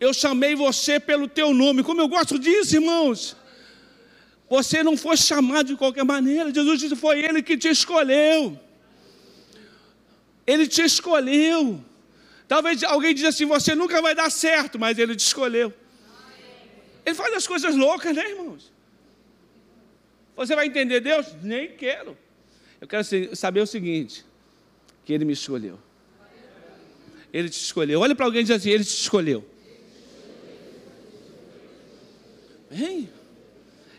Eu 0.00 0.12
chamei 0.12 0.54
você 0.54 0.98
pelo 0.98 1.28
teu 1.28 1.54
nome. 1.54 1.82
Como 1.82 2.00
eu 2.00 2.08
gosto 2.08 2.38
disso, 2.38 2.76
irmãos. 2.76 3.36
Você 4.48 4.82
não 4.82 4.96
foi 4.96 5.16
chamado 5.16 5.66
de 5.68 5.76
qualquer 5.76 6.04
maneira. 6.04 6.52
Jesus 6.52 6.80
disse: 6.80 6.96
Foi 6.96 7.20
Ele 7.20 7.42
que 7.42 7.56
te 7.56 7.68
escolheu. 7.68 8.58
Ele 10.46 10.66
te 10.66 10.82
escolheu. 10.82 11.82
Talvez 12.46 12.82
alguém 12.84 13.14
diga 13.14 13.28
assim: 13.28 13.46
Você 13.46 13.74
nunca 13.74 14.00
vai 14.02 14.14
dar 14.14 14.30
certo, 14.30 14.78
mas 14.78 14.98
Ele 14.98 15.16
te 15.16 15.26
escolheu. 15.26 15.72
Ele 17.04 17.14
faz 17.14 17.34
as 17.34 17.46
coisas 17.46 17.74
loucas, 17.74 18.14
né, 18.14 18.30
irmãos? 18.30 18.72
Você 20.36 20.54
vai 20.54 20.66
entender 20.66 21.00
Deus? 21.00 21.26
Nem 21.42 21.68
quero. 21.68 22.16
Eu 22.80 22.86
quero 22.86 23.04
saber 23.34 23.60
o 23.60 23.66
seguinte: 23.66 24.24
que 25.04 25.12
Ele 25.12 25.24
me 25.24 25.32
escolheu. 25.32 25.78
Ele 27.32 27.48
te 27.48 27.58
escolheu. 27.58 28.00
Olha 28.00 28.14
para 28.14 28.26
alguém 28.26 28.42
e 28.42 28.44
diz 28.44 28.56
assim: 28.56 28.70
Ele 28.70 28.84
te 28.84 28.94
escolheu. 28.94 29.44
Hein? 32.70 33.08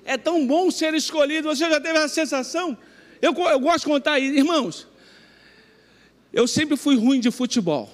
É 0.05 0.17
tão 0.17 0.45
bom 0.45 0.69
ser 0.69 0.93
escolhido. 0.93 1.49
Você 1.49 1.67
já 1.67 1.81
teve 1.81 1.97
essa 1.97 2.13
sensação? 2.13 2.77
Eu, 3.21 3.33
eu 3.33 3.59
gosto 3.59 3.79
de 3.79 3.85
contar 3.85 4.13
aí, 4.13 4.37
irmãos. 4.37 4.87
Eu 6.31 6.47
sempre 6.47 6.77
fui 6.77 6.95
ruim 6.95 7.19
de 7.19 7.31
futebol. 7.31 7.91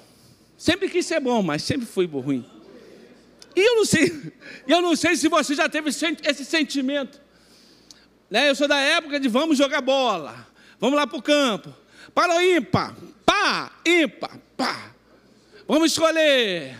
Sempre 0.58 0.90
quis 0.90 1.06
ser 1.06 1.20
bom, 1.20 1.42
mas 1.42 1.64
sempre 1.64 1.88
fui 1.88 2.06
ruim. 2.06 2.46
E 3.56 3.60
eu 3.60 3.78
não 3.78 3.86
sei, 3.86 4.34
eu 4.68 4.82
não 4.82 4.96
sei 4.96 5.16
se 5.16 5.28
você 5.28 5.56
já 5.56 5.68
teve 5.68 5.90
esse 5.90 6.46
sentimento. 6.46 7.20
Né? 8.30 8.50
Eu 8.50 8.56
sou 8.56 8.68
da 8.68 8.78
época 8.78 9.20
de 9.20 9.28
vamos 9.28 9.58
jogar 9.58 9.82
bola, 9.82 10.48
vamos 10.80 10.96
lá 10.96 11.08
para 11.08 11.18
o 11.18 11.22
campo. 11.22 11.74
Para 12.14 12.38
o 12.38 12.42
ímpar, 12.42 12.96
pá, 13.26 13.72
ímpar, 13.86 14.38
pá. 14.58 14.94
Vamos 15.68 15.92
escolher. 15.92 16.78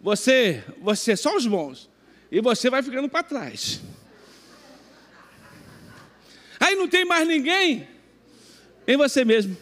Você, 0.00 0.64
você, 0.80 1.16
só 1.16 1.36
os 1.36 1.46
bons. 1.46 1.88
E 2.30 2.40
você 2.40 2.68
vai 2.68 2.82
ficando 2.82 3.08
para 3.08 3.22
trás. 3.22 3.80
Aí 6.58 6.74
não 6.74 6.88
tem 6.88 7.04
mais 7.04 7.26
ninguém, 7.26 7.86
em 8.86 8.96
você 8.96 9.24
mesmo. 9.24 9.56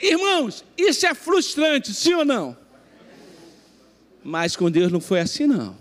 Irmãos, 0.00 0.64
isso 0.76 1.06
é 1.06 1.14
frustrante, 1.14 1.94
sim 1.94 2.14
ou 2.14 2.24
não? 2.24 2.56
Mas 4.22 4.56
com 4.56 4.70
Deus 4.70 4.90
não 4.90 5.00
foi 5.00 5.20
assim, 5.20 5.46
não. 5.46 5.76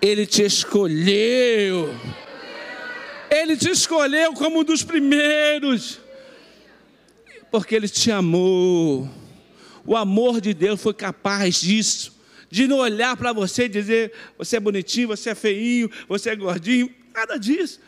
Ele 0.00 0.26
te 0.26 0.42
escolheu. 0.42 1.94
Ele 3.30 3.56
te 3.56 3.70
escolheu 3.70 4.32
como 4.32 4.60
um 4.60 4.64
dos 4.64 4.82
primeiros. 4.82 6.00
Porque 7.50 7.74
Ele 7.74 7.88
te 7.88 8.10
amou. 8.10 9.08
O 9.84 9.96
amor 9.96 10.40
de 10.40 10.54
Deus 10.54 10.80
foi 10.80 10.94
capaz 10.94 11.60
disso. 11.60 12.16
De 12.50 12.66
não 12.66 12.78
olhar 12.78 13.16
para 13.16 13.32
você 13.32 13.64
e 13.64 13.68
dizer: 13.68 14.12
você 14.36 14.56
é 14.56 14.60
bonitinho, 14.60 15.08
você 15.08 15.30
é 15.30 15.34
feinho, 15.34 15.90
você 16.08 16.30
é 16.30 16.36
gordinho. 16.36 16.92
Nada 17.18 17.36
disso. 17.36 17.80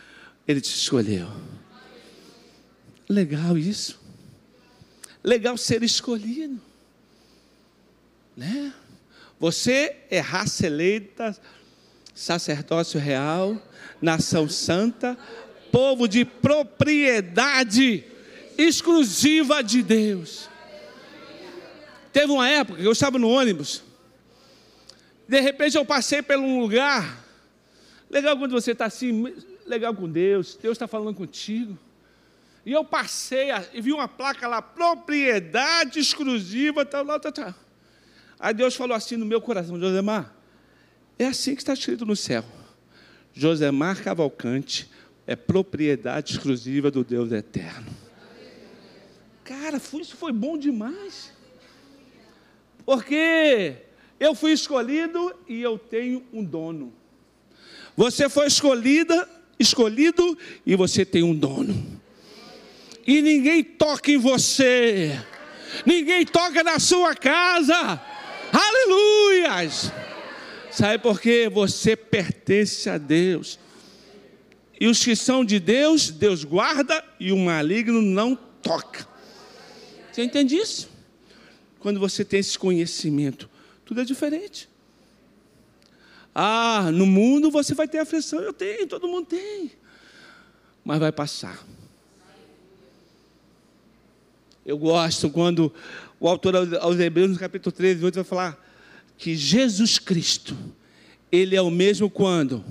Ele 0.47 0.61
te 0.61 0.75
escolheu. 0.75 1.29
Legal 3.09 3.57
isso. 3.57 4.01
Legal 5.23 5.57
ser 5.57 5.85
escolhido. 5.85 6.61
Né? 8.37 8.75
Você 9.39 9.99
é 10.11 10.19
raça 10.19 10.67
eleita, 10.67 11.39
sacerdócio 12.13 12.99
real, 12.99 13.57
nação 14.03 14.49
santa, 14.49 15.17
povo 15.71 16.09
de 16.09 16.25
propriedade 16.25 18.03
exclusiva 18.59 19.63
de 19.63 19.81
Deus. 19.81 20.49
Teve 22.13 22.33
uma 22.33 22.49
época 22.49 22.81
que 22.81 22.87
eu 22.87 22.93
estava 22.93 23.17
no 23.17 23.29
ônibus, 23.29 23.81
de 25.29 25.41
repente 25.41 25.77
eu 25.77 25.85
passei 25.85 26.21
por 26.21 26.37
um 26.37 26.59
lugar, 26.59 27.30
legal 28.11 28.37
quando 28.37 28.53
você 28.53 28.73
está 28.73 28.87
assim, 28.87 29.35
legal 29.65 29.95
com 29.95 30.09
Deus, 30.09 30.59
Deus 30.61 30.73
está 30.73 30.89
falando 30.89 31.15
contigo. 31.15 31.79
E 32.67 32.73
eu 32.73 32.85
passei 32.85 33.49
e 33.73 33.81
vi 33.81 33.93
uma 33.93 34.09
placa 34.09 34.47
lá, 34.47 34.61
propriedade 34.61 35.99
exclusiva, 35.99 36.85
tal, 36.85 37.07
tal, 37.07 37.21
tal, 37.21 37.33
tal. 37.33 37.55
Aí 38.39 38.53
Deus 38.53 38.75
falou 38.75 38.97
assim 38.97 39.17
no 39.17 39.25
meu 39.25 39.41
coração, 39.41 39.79
Josemar, 39.79 40.35
é 41.19 41.27
assim 41.27 41.55
que 41.55 41.63
está 41.63 41.73
escrito 41.73 42.05
no 42.05 42.17
céu. 42.17 42.45
Josemar 43.33 44.03
Cavalcante 44.03 44.91
é 45.27 45.37
propriedade 45.37 46.33
exclusiva 46.33 46.91
do 46.91 47.05
Deus 47.05 47.31
eterno. 47.31 47.91
Cara, 49.45 49.77
isso 49.77 50.17
foi 50.17 50.33
bom 50.33 50.59
demais. 50.59 51.33
Porque 52.85 53.77
eu 54.19 54.35
fui 54.35 54.53
escolhido 54.53 55.35
e 55.49 55.61
eu 55.63 55.79
tenho 55.79 56.25
um 56.33 56.43
dono. 56.43 56.93
Você 58.01 58.31
foi 58.31 58.47
escolhida, 58.47 59.29
escolhido 59.59 60.39
e 60.65 60.75
você 60.75 61.05
tem 61.05 61.23
um 61.23 61.35
dono 61.35 62.01
e 63.07 63.21
ninguém 63.21 63.63
toca 63.63 64.11
em 64.11 64.17
você, 64.17 65.21
ninguém 65.85 66.25
toca 66.25 66.65
na 66.65 66.79
sua 66.79 67.15
casa. 67.15 68.01
Aleluias! 68.51 69.93
Sabe 70.71 70.97
por 71.03 71.21
quê? 71.21 71.51
Você 71.53 71.95
pertence 71.95 72.89
a 72.89 72.97
Deus. 72.97 73.59
E 74.81 74.87
os 74.87 75.05
que 75.05 75.15
são 75.15 75.45
de 75.45 75.61
Deus, 75.61 76.09
Deus 76.11 76.43
guarda 76.43 77.05
e 77.21 77.31
o 77.33 77.37
maligno 77.37 78.01
não 78.01 78.35
toca. 78.35 79.07
Você 80.11 80.23
entende 80.23 80.57
isso? 80.57 80.89
Quando 81.79 82.01
você 82.01 82.25
tem 82.25 82.41
esse 82.41 82.59
conhecimento, 82.59 83.51
tudo 83.85 84.01
é 84.01 84.05
diferente. 84.05 84.70
Ah, 86.35 86.91
no 86.93 87.07
mundo 87.07 87.51
você 87.51 87.75
vai 87.75 87.89
ter 87.89 87.99
aflição, 87.99 88.41
eu 88.41 88.53
tenho, 88.53 88.87
todo 88.87 89.09
mundo 89.09 89.27
tem. 89.27 89.73
Mas 90.85 90.99
vai 90.99 91.13
passar. 91.13 91.65
Eu 94.65 94.79
gosto 94.79 95.29
quando 95.31 95.73
o 96.19 96.29
autor 96.29 96.55
aos 96.81 96.99
Hebreus, 96.99 97.31
no 97.31 97.39
capítulo 97.39 97.73
13, 97.73 98.05
8, 98.05 98.15
vai 98.15 98.25
falar 98.25 98.67
que 99.17 99.35
Jesus 99.35 99.99
Cristo, 99.99 100.57
Ele 101.33 101.57
é 101.57 101.63
o 101.63 101.71
mesmo 101.71 102.09
quando? 102.09 102.65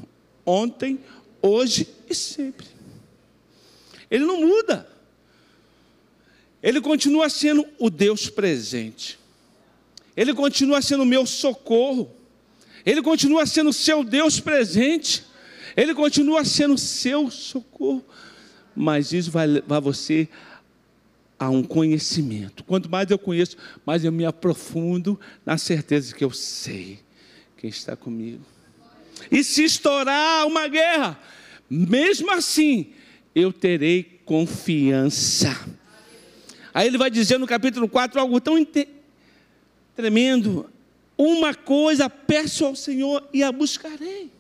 Ontem, 0.46 1.00
hoje 1.42 1.88
e 2.10 2.16
sempre. 2.16 2.68
Ele 4.10 4.26
não 4.26 4.42
muda. 4.42 4.88
Ele 6.62 6.82
continua 6.82 7.30
sendo 7.30 7.66
o 7.78 7.90
Deus 7.90 8.30
presente. 8.30 9.18
Ele 10.16 10.34
continua 10.34 10.82
sendo 10.82 11.04
o 11.04 11.06
meu 11.06 11.26
socorro. 11.26 12.12
Ele 12.90 13.04
continua 13.04 13.46
sendo 13.46 13.72
seu 13.72 14.04
Deus 14.04 14.40
presente. 14.40 15.24
Ele 15.78 15.94
continua 15.94 16.44
sendo 16.44 16.76
seu 16.76 17.30
socorro. 17.30 18.04
Mas 18.76 19.14
isso 19.14 19.30
vai 19.30 19.46
levar 19.46 19.80
você 19.80 20.28
a 21.38 21.52
um 21.52 21.62
conhecimento. 21.62 22.64
Quanto 22.64 22.90
mais 22.90 23.12
eu 23.12 23.20
conheço, 23.20 23.56
mais 23.86 24.04
eu 24.04 24.12
me 24.12 24.26
aprofundo 24.26 25.20
na 25.46 25.56
certeza 25.56 26.16
que 26.16 26.24
eu 26.24 26.32
sei 26.32 27.00
quem 27.58 27.70
está 27.70 27.96
comigo. 27.96 28.44
E 29.30 29.44
se 29.44 29.64
estourar 29.64 30.48
uma 30.48 30.68
guerra, 30.68 31.20
mesmo 31.70 32.32
assim, 32.32 32.88
eu 33.36 33.54
terei 33.54 34.20
confiança. 34.26 35.56
Aí 36.74 36.88
ele 36.88 36.98
vai 36.98 37.12
dizer 37.12 37.38
no 37.38 37.46
capítulo 37.46 37.88
4 37.88 38.20
algo 38.20 38.42
tão 38.42 38.66
tremendo. 39.96 40.68
Uma 41.22 41.54
coisa 41.54 42.10
peço 42.10 42.64
ao 42.66 42.74
Senhor 42.78 43.28
e 43.34 43.44
a 43.44 43.52
buscarei. 43.52 44.32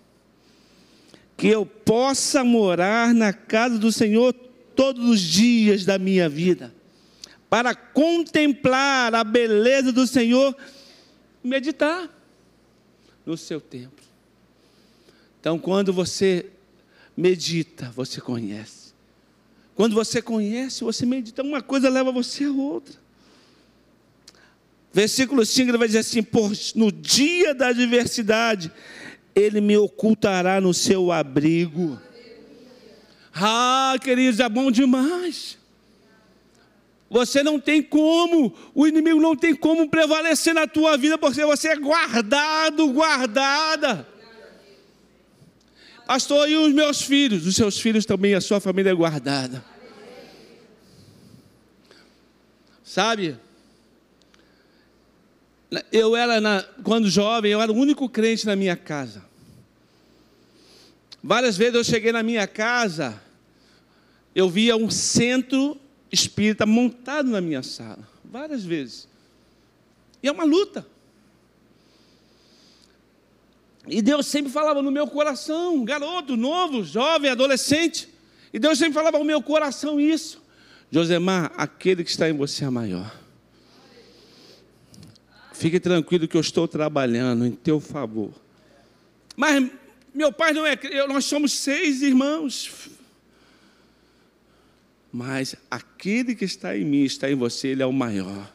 Que 1.35 1.49
eu 1.49 1.65
possa 1.65 2.41
morar 2.41 3.13
na 3.13 3.33
casa 3.33 3.77
do 3.77 3.91
Senhor 3.91 4.31
todos 4.33 5.05
os 5.09 5.19
dias 5.19 5.83
da 5.83 5.99
minha 5.99 6.29
vida 6.29 6.73
para 7.49 7.75
contemplar 7.75 9.13
a 9.13 9.25
beleza 9.25 9.91
do 9.91 10.07
Senhor, 10.07 10.55
meditar 11.43 12.09
no 13.25 13.35
seu 13.35 13.59
templo. 13.59 14.05
Então, 15.41 15.59
quando 15.59 15.91
você 15.91 16.45
medita, 17.17 17.91
você 17.91 18.21
conhece. 18.21 18.93
Quando 19.75 19.95
você 19.95 20.21
conhece, 20.21 20.81
você 20.83 21.05
medita. 21.05 21.41
Uma 21.41 21.61
coisa 21.61 21.89
leva 21.89 22.09
você 22.09 22.45
a 22.45 22.51
outra. 22.51 22.95
Versículo 24.91 25.45
5 25.45 25.69
ele 25.69 25.77
vai 25.77 25.87
dizer 25.87 25.99
assim: 25.99 26.25
no 26.75 26.91
dia 26.91 27.53
da 27.53 27.67
adversidade, 27.67 28.71
ele 29.35 29.61
me 29.61 29.77
ocultará 29.77 30.59
no 30.59 30.73
seu 30.73 31.11
abrigo. 31.11 31.99
Ah, 33.33 33.95
queridos, 34.01 34.39
é 34.39 34.49
bom 34.49 34.71
demais. 34.71 35.57
Você 37.09 37.41
não 37.41 37.59
tem 37.59 37.81
como, 37.81 38.53
o 38.73 38.85
inimigo 38.85 39.19
não 39.19 39.35
tem 39.35 39.55
como 39.55 39.89
prevalecer 39.89 40.53
na 40.53 40.67
tua 40.67 40.95
vida, 40.97 41.17
porque 41.17 41.43
você 41.43 41.69
é 41.69 41.75
guardado, 41.75 42.87
guardada. 42.91 44.07
Pastor, 46.05 46.49
e 46.49 46.55
os 46.55 46.73
meus 46.73 47.01
filhos? 47.01 47.45
Os 47.45 47.55
seus 47.55 47.79
filhos 47.79 48.05
também, 48.05 48.33
a 48.33 48.41
sua 48.41 48.59
família 48.59 48.91
é 48.91 48.95
guardada. 48.95 49.63
Sabe? 52.83 53.37
Eu 55.91 56.15
era, 56.15 56.41
na, 56.41 56.63
quando 56.83 57.09
jovem, 57.09 57.51
eu 57.51 57.61
era 57.61 57.71
o 57.71 57.75
único 57.75 58.09
crente 58.09 58.45
na 58.45 58.55
minha 58.55 58.75
casa. 58.75 59.23
Várias 61.23 61.57
vezes 61.57 61.75
eu 61.75 61.83
cheguei 61.83 62.11
na 62.11 62.23
minha 62.23 62.47
casa, 62.47 63.21
eu 64.33 64.49
via 64.49 64.75
um 64.75 64.89
centro 64.89 65.77
espírita 66.11 66.65
montado 66.65 67.29
na 67.29 67.41
minha 67.41 67.61
sala, 67.61 68.07
várias 68.23 68.63
vezes. 68.63 69.07
E 70.23 70.27
é 70.27 70.31
uma 70.31 70.43
luta. 70.43 70.85
E 73.87 74.01
Deus 74.01 74.27
sempre 74.27 74.51
falava 74.51 74.81
no 74.81 74.91
meu 74.91 75.07
coração, 75.07 75.83
garoto, 75.83 76.37
novo, 76.37 76.83
jovem, 76.83 77.29
adolescente. 77.29 78.09
E 78.53 78.59
Deus 78.59 78.77
sempre 78.77 78.93
falava 78.93 79.17
no 79.17 79.25
meu 79.25 79.41
coração 79.41 79.99
isso. 79.99 80.41
Josemar, 80.91 81.51
aquele 81.55 82.03
que 82.03 82.09
está 82.09 82.29
em 82.29 82.33
você 82.33 82.65
é 82.65 82.69
maior. 82.69 83.18
Fique 85.59 85.77
tranquilo 85.77 86.25
que 86.25 86.37
eu 86.37 86.41
estou 86.41 86.69
trabalhando 86.69 87.45
em 87.45 87.51
teu 87.51 87.81
favor. 87.81 88.31
Mas 89.35 89.69
meu 90.13 90.31
pai 90.31 90.53
não 90.53 90.65
é, 90.65 90.79
nós 91.05 91.25
somos 91.25 91.51
seis 91.51 92.01
irmãos, 92.01 92.89
mas 95.11 95.57
aquele 95.69 96.33
que 96.33 96.45
está 96.45 96.77
em 96.77 96.85
mim, 96.85 97.03
está 97.03 97.29
em 97.29 97.35
você, 97.35 97.67
ele 97.67 97.83
é 97.83 97.85
o 97.85 97.91
maior. 97.91 98.49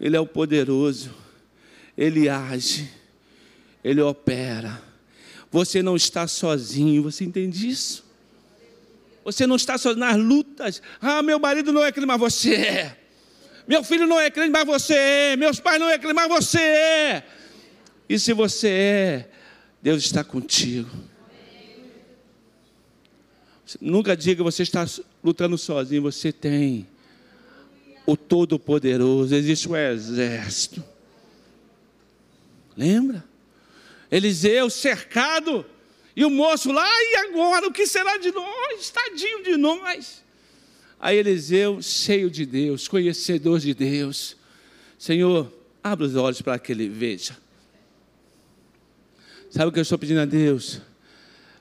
Ele 0.00 0.16
é 0.16 0.20
o 0.20 0.26
poderoso. 0.26 1.14
Ele 1.98 2.30
age. 2.30 2.90
Ele 3.84 4.00
opera. 4.00 4.80
Você 5.50 5.82
não 5.82 5.96
está 5.96 6.26
sozinho, 6.26 7.02
você 7.02 7.24
entende 7.24 7.68
isso? 7.68 8.06
Você 9.22 9.46
não 9.46 9.56
está 9.56 9.76
sozinho 9.76 10.00
nas 10.06 10.16
lutas. 10.16 10.80
Ah, 10.98 11.22
meu 11.22 11.38
marido 11.38 11.74
não 11.74 11.84
é 11.84 11.92
crente, 11.92 12.06
mas 12.06 12.18
você 12.18 12.54
é. 12.54 12.99
Meu 13.70 13.84
filho 13.84 14.04
não 14.04 14.18
é 14.18 14.28
crente, 14.32 14.50
mas 14.50 14.66
você 14.66 14.94
é. 14.94 15.36
Meus 15.36 15.60
pais 15.60 15.78
não 15.78 15.88
é 15.88 15.96
crente, 15.96 16.12
mas 16.12 16.28
você 16.28 16.58
é. 16.58 17.24
E 18.08 18.18
se 18.18 18.32
você 18.32 18.68
é, 18.68 19.28
Deus 19.80 20.02
está 20.02 20.24
contigo. 20.24 20.90
Nunca 23.80 24.16
diga 24.16 24.38
que 24.38 24.42
você 24.42 24.64
está 24.64 24.84
lutando 25.22 25.56
sozinho, 25.56 26.02
você 26.02 26.32
tem 26.32 26.84
o 28.04 28.16
Todo-Poderoso, 28.16 29.36
existe 29.36 29.68
o 29.68 29.74
um 29.74 29.76
exército. 29.76 30.82
Lembra? 32.76 33.22
Eliseu 34.10 34.68
cercado, 34.68 35.64
e 36.16 36.24
o 36.24 36.30
moço 36.30 36.72
lá, 36.72 36.90
e 36.90 37.16
agora? 37.18 37.68
O 37.68 37.72
que 37.72 37.86
será 37.86 38.16
de 38.16 38.32
nós? 38.32 38.90
Tadinho 38.90 39.44
de 39.44 39.56
nós. 39.56 40.24
Aí 41.00 41.16
Eliseu, 41.16 41.80
cheio 41.80 42.30
de 42.30 42.44
Deus, 42.44 42.86
conhecedor 42.86 43.58
de 43.58 43.72
Deus, 43.72 44.36
Senhor, 44.98 45.50
abra 45.82 46.06
os 46.06 46.14
olhos 46.14 46.42
para 46.42 46.58
que 46.58 46.72
ele 46.72 46.88
veja. 46.88 47.36
Sabe 49.50 49.68
o 49.68 49.72
que 49.72 49.78
eu 49.78 49.82
estou 49.82 49.98
pedindo 49.98 50.20
a 50.20 50.26
Deus? 50.26 50.82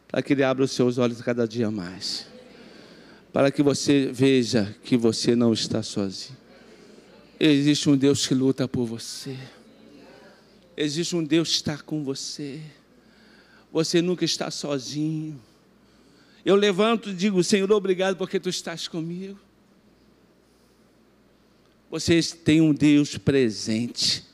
para 0.10 0.24
que 0.24 0.34
Ele 0.34 0.44
abra 0.44 0.66
os 0.66 0.72
seus 0.72 0.98
olhos 0.98 1.22
cada 1.22 1.48
dia 1.48 1.70
mais, 1.70 2.26
para 3.32 3.52
que 3.52 3.62
você 3.62 4.10
veja 4.12 4.76
que 4.84 4.98
você 4.98 5.36
não 5.36 5.54
está 5.54 5.84
sozinho. 5.84 6.38
Existe 7.40 7.90
um 7.90 7.96
Deus 7.96 8.28
que 8.28 8.34
luta 8.34 8.68
por 8.68 8.86
você, 8.86 9.38
existe 10.76 11.16
um 11.16 11.24
Deus 11.24 11.50
que 11.50 11.56
está 11.56 11.78
com 11.78 12.04
você, 12.04 12.60
você 13.72 14.02
nunca 14.02 14.26
está 14.26 14.50
sozinho. 14.50 15.40
Eu 16.50 16.56
levanto 16.56 17.12
e 17.12 17.14
digo, 17.14 17.44
Senhor, 17.44 17.72
obrigado 17.72 18.18
porque 18.18 18.40
tu 18.40 18.50
estás 18.50 18.88
comigo. 18.88 19.40
Vocês 21.92 22.32
têm 22.32 22.60
um 22.60 22.74
Deus 22.74 23.20
presente, 23.20 24.26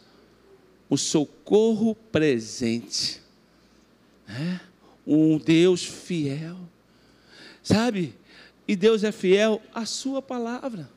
um 0.90 0.96
socorro 0.96 1.94
presente. 2.14 3.22
É? 4.30 4.62
um 5.06 5.38
Deus 5.38 5.84
fiel. 5.84 6.58
Sabe? 7.62 8.16
E 8.66 8.78
Deus 8.78 9.04
é 9.04 9.12
fiel 9.12 9.62
à 9.74 9.86
sua 9.86 10.22
palavra. 10.22 10.90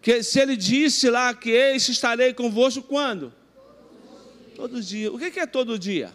Que 0.00 0.22
se 0.22 0.40
ele 0.40 0.56
disse 0.56 1.10
lá 1.10 1.34
que 1.34 1.50
eis 1.50 1.86
estarei 1.86 2.32
convosco 2.32 2.82
quando? 2.82 3.30
Todo 4.56 4.80
dia. 4.80 5.12
O 5.12 5.18
que 5.18 5.38
é 5.38 5.46
todo 5.46 5.78
dia? 5.78 6.14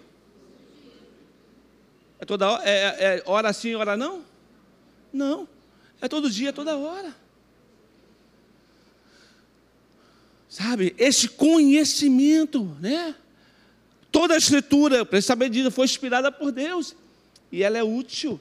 É 2.23 2.25
toda 2.25 2.49
hora, 2.49 2.63
é, 2.63 3.17
é 3.17 3.23
hora 3.25 3.51
sim, 3.51 3.75
hora 3.75 3.97
não? 3.97 4.23
Não. 5.11 5.45
É 5.99 6.07
todo 6.07 6.29
dia, 6.29 6.53
toda 6.53 6.77
hora. 6.77 7.13
Sabe, 10.47 10.95
esse 10.97 11.27
conhecimento, 11.27 12.77
né? 12.79 13.13
Toda 14.09 14.35
a 14.35 14.37
escritura, 14.37 15.03
para 15.03 15.21
saber 15.21 15.49
disso, 15.49 15.69
foi 15.69 15.83
inspirada 15.83 16.31
por 16.31 16.49
Deus. 16.49 16.95
E 17.51 17.61
ela 17.61 17.77
é 17.77 17.83
útil 17.83 18.39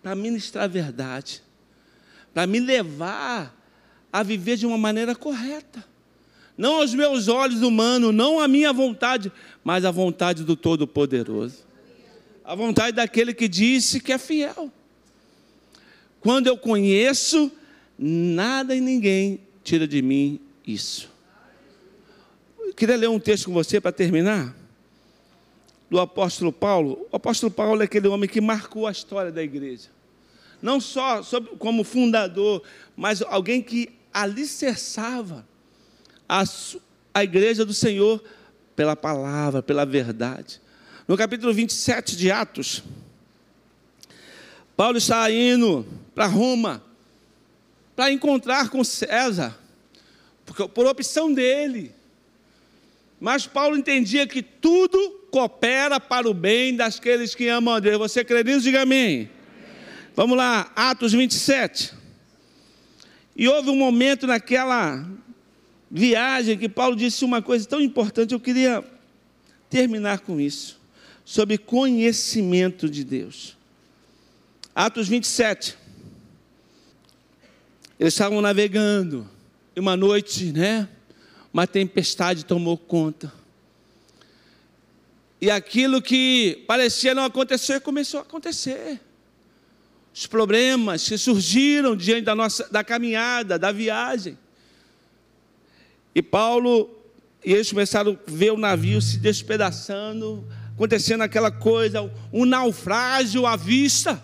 para 0.00 0.14
ministrar 0.14 0.66
a 0.66 0.68
verdade, 0.68 1.42
para 2.32 2.46
me 2.46 2.60
levar 2.60 3.52
a 4.12 4.22
viver 4.22 4.56
de 4.56 4.66
uma 4.66 4.78
maneira 4.78 5.16
correta. 5.16 5.84
Não 6.56 6.76
aos 6.76 6.94
meus 6.94 7.26
olhos 7.26 7.60
humanos, 7.60 8.14
não 8.14 8.38
a 8.38 8.46
minha 8.46 8.72
vontade, 8.72 9.32
mas 9.64 9.84
a 9.84 9.90
vontade 9.90 10.44
do 10.44 10.54
Todo-Poderoso. 10.54 11.69
A 12.44 12.54
vontade 12.54 12.96
daquele 12.96 13.32
que 13.32 13.48
disse 13.48 14.00
que 14.00 14.12
é 14.12 14.18
fiel. 14.18 14.70
Quando 16.20 16.46
eu 16.46 16.56
conheço, 16.56 17.50
nada 17.98 18.74
e 18.74 18.80
ninguém 18.80 19.40
tira 19.62 19.86
de 19.86 20.02
mim 20.02 20.40
isso. 20.66 21.10
Eu 22.58 22.74
queria 22.74 22.96
ler 22.96 23.08
um 23.08 23.20
texto 23.20 23.46
com 23.46 23.52
você 23.52 23.80
para 23.80 23.92
terminar 23.92 24.54
do 25.90 25.98
apóstolo 25.98 26.52
Paulo, 26.52 27.06
o 27.10 27.16
apóstolo 27.16 27.50
Paulo 27.50 27.82
é 27.82 27.84
aquele 27.84 28.06
homem 28.06 28.28
que 28.28 28.40
marcou 28.40 28.86
a 28.86 28.92
história 28.92 29.32
da 29.32 29.42
igreja. 29.42 29.88
Não 30.62 30.80
só 30.80 31.20
como 31.58 31.82
fundador, 31.82 32.62
mas 32.96 33.22
alguém 33.22 33.60
que 33.60 33.90
alicerçava 34.14 35.44
a, 36.28 36.44
a 37.12 37.24
igreja 37.24 37.64
do 37.64 37.74
Senhor 37.74 38.22
pela 38.76 38.94
palavra, 38.94 39.62
pela 39.62 39.84
verdade. 39.84 40.60
No 41.10 41.16
capítulo 41.16 41.52
27 41.52 42.16
de 42.16 42.30
Atos, 42.30 42.84
Paulo 44.76 44.96
está 44.96 45.28
indo 45.28 45.84
para 46.14 46.26
Roma 46.26 46.80
para 47.96 48.12
encontrar 48.12 48.68
com 48.68 48.84
César, 48.84 49.58
por 50.72 50.86
opção 50.86 51.34
dele. 51.34 51.92
Mas 53.20 53.44
Paulo 53.44 53.76
entendia 53.76 54.24
que 54.24 54.40
tudo 54.40 55.26
coopera 55.32 55.98
para 55.98 56.30
o 56.30 56.32
bem 56.32 56.76
daqueles 56.76 57.34
que 57.34 57.48
amam 57.48 57.74
a 57.74 57.80
Deus. 57.80 57.98
Você 57.98 58.22
crê 58.24 58.44
nisso? 58.44 58.60
Diga 58.60 58.82
amém. 58.82 59.28
Vamos 60.14 60.36
lá, 60.36 60.70
Atos 60.76 61.12
27. 61.12 61.92
E 63.34 63.48
houve 63.48 63.68
um 63.68 63.76
momento 63.76 64.28
naquela 64.28 65.04
viagem 65.90 66.56
que 66.56 66.68
Paulo 66.68 66.94
disse 66.94 67.24
uma 67.24 67.42
coisa 67.42 67.66
tão 67.66 67.80
importante, 67.80 68.32
eu 68.32 68.38
queria 68.38 68.84
terminar 69.68 70.20
com 70.20 70.40
isso, 70.40 70.79
sobre 71.30 71.56
conhecimento 71.56 72.90
de 72.90 73.04
Deus. 73.04 73.56
Atos 74.74 75.06
27. 75.06 75.78
Eles 78.00 78.14
estavam 78.14 78.40
navegando, 78.40 79.30
e 79.76 79.78
uma 79.78 79.96
noite, 79.96 80.46
né? 80.46 80.88
Uma 81.52 81.68
tempestade 81.68 82.44
tomou 82.44 82.76
conta. 82.76 83.32
E 85.40 85.48
aquilo 85.48 86.02
que 86.02 86.64
parecia 86.66 87.14
não 87.14 87.22
acontecer, 87.22 87.80
começou 87.80 88.18
a 88.18 88.22
acontecer. 88.24 89.00
Os 90.12 90.26
problemas 90.26 91.08
que 91.08 91.16
surgiram 91.16 91.94
diante 91.94 92.22
da 92.22 92.34
nossa 92.34 92.68
da 92.72 92.82
caminhada, 92.82 93.56
da 93.56 93.70
viagem. 93.70 94.36
E 96.12 96.20
Paulo 96.20 96.90
e 97.44 97.52
eles 97.52 97.70
começaram 97.70 98.18
a 98.26 98.30
ver 98.30 98.52
o 98.52 98.58
navio 98.58 99.00
se 99.00 99.16
despedaçando, 99.16 100.44
acontecendo 100.80 101.20
aquela 101.20 101.50
coisa, 101.50 102.10
um 102.32 102.46
naufrágio 102.46 103.44
à 103.44 103.54
vista. 103.54 104.18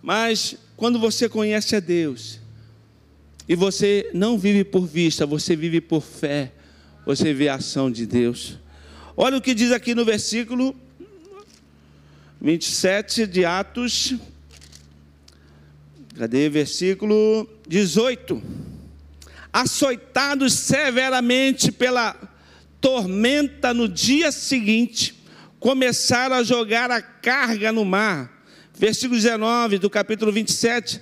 Mas 0.00 0.56
quando 0.76 0.96
você 0.96 1.28
conhece 1.28 1.74
a 1.74 1.80
Deus, 1.80 2.38
E 3.48 3.56
você 3.56 4.08
não 4.14 4.38
vive 4.38 4.62
por 4.62 4.86
vista, 4.86 5.26
você 5.26 5.56
vive 5.56 5.80
por 5.80 6.00
fé. 6.00 6.52
Você 7.04 7.34
vê 7.34 7.48
a 7.48 7.56
ação 7.56 7.90
de 7.90 8.06
Deus. 8.06 8.56
Olha 9.16 9.36
o 9.36 9.40
que 9.40 9.52
diz 9.52 9.72
aqui 9.72 9.92
no 9.96 10.04
versículo 10.04 10.76
27 12.40 13.26
de 13.26 13.44
Atos. 13.44 14.14
Cadê? 16.16 16.48
Versículo 16.48 17.50
18. 17.66 18.40
Açoitados 19.52 20.52
severamente 20.52 21.72
pela 21.72 22.16
tormenta 22.82 23.72
no 23.72 23.88
dia 23.88 24.30
seguinte, 24.30 25.14
começaram 25.58 26.36
a 26.36 26.42
jogar 26.42 26.90
a 26.90 27.00
carga 27.00 27.72
no 27.72 27.84
mar. 27.84 28.44
Versículo 28.74 29.18
19 29.18 29.78
do 29.78 29.88
capítulo 29.88 30.30
27. 30.30 31.00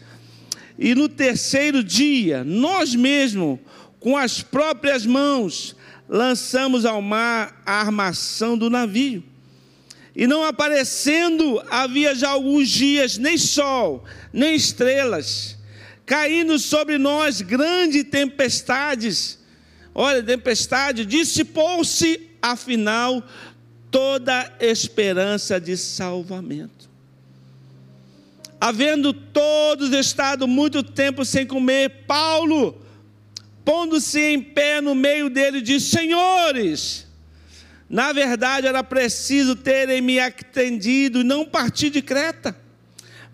E 0.78 0.94
no 0.94 1.08
terceiro 1.08 1.82
dia, 1.82 2.44
nós 2.44 2.94
mesmos, 2.94 3.58
com 3.98 4.16
as 4.16 4.42
próprias 4.42 5.04
mãos, 5.04 5.74
lançamos 6.08 6.84
ao 6.84 7.02
mar 7.02 7.60
a 7.66 7.80
armação 7.80 8.56
do 8.56 8.70
navio 8.70 9.24
e 10.14 10.26
não 10.26 10.44
aparecendo 10.44 11.62
havia 11.70 12.14
já 12.14 12.30
alguns 12.30 12.68
dias 12.68 13.16
nem 13.16 13.38
sol, 13.38 14.04
nem 14.32 14.54
estrelas, 14.54 15.56
caindo 16.04 16.58
sobre 16.58 16.98
nós 16.98 17.40
grandes 17.40 18.04
tempestades. 18.04 19.39
Olha, 19.94 20.22
tempestade, 20.22 21.04
dissipou-se 21.04 22.30
afinal 22.40 23.22
toda 23.90 24.50
esperança 24.60 25.60
de 25.60 25.76
salvamento. 25.76 26.88
Havendo 28.60 29.12
todos 29.12 29.92
estado 29.92 30.46
muito 30.46 30.82
tempo 30.82 31.24
sem 31.24 31.46
comer, 31.46 32.04
Paulo, 32.06 32.80
pondo-se 33.64 34.20
em 34.20 34.40
pé 34.40 34.80
no 34.80 34.94
meio 34.94 35.30
dele, 35.30 35.62
disse: 35.62 35.90
Senhores, 35.90 37.06
na 37.88 38.12
verdade, 38.12 38.66
era 38.66 38.84
preciso 38.84 39.56
terem 39.56 40.00
me 40.00 40.20
atendido 40.20 41.20
e 41.20 41.24
não 41.24 41.44
partir 41.44 41.90
de 41.90 42.02
Creta, 42.02 42.56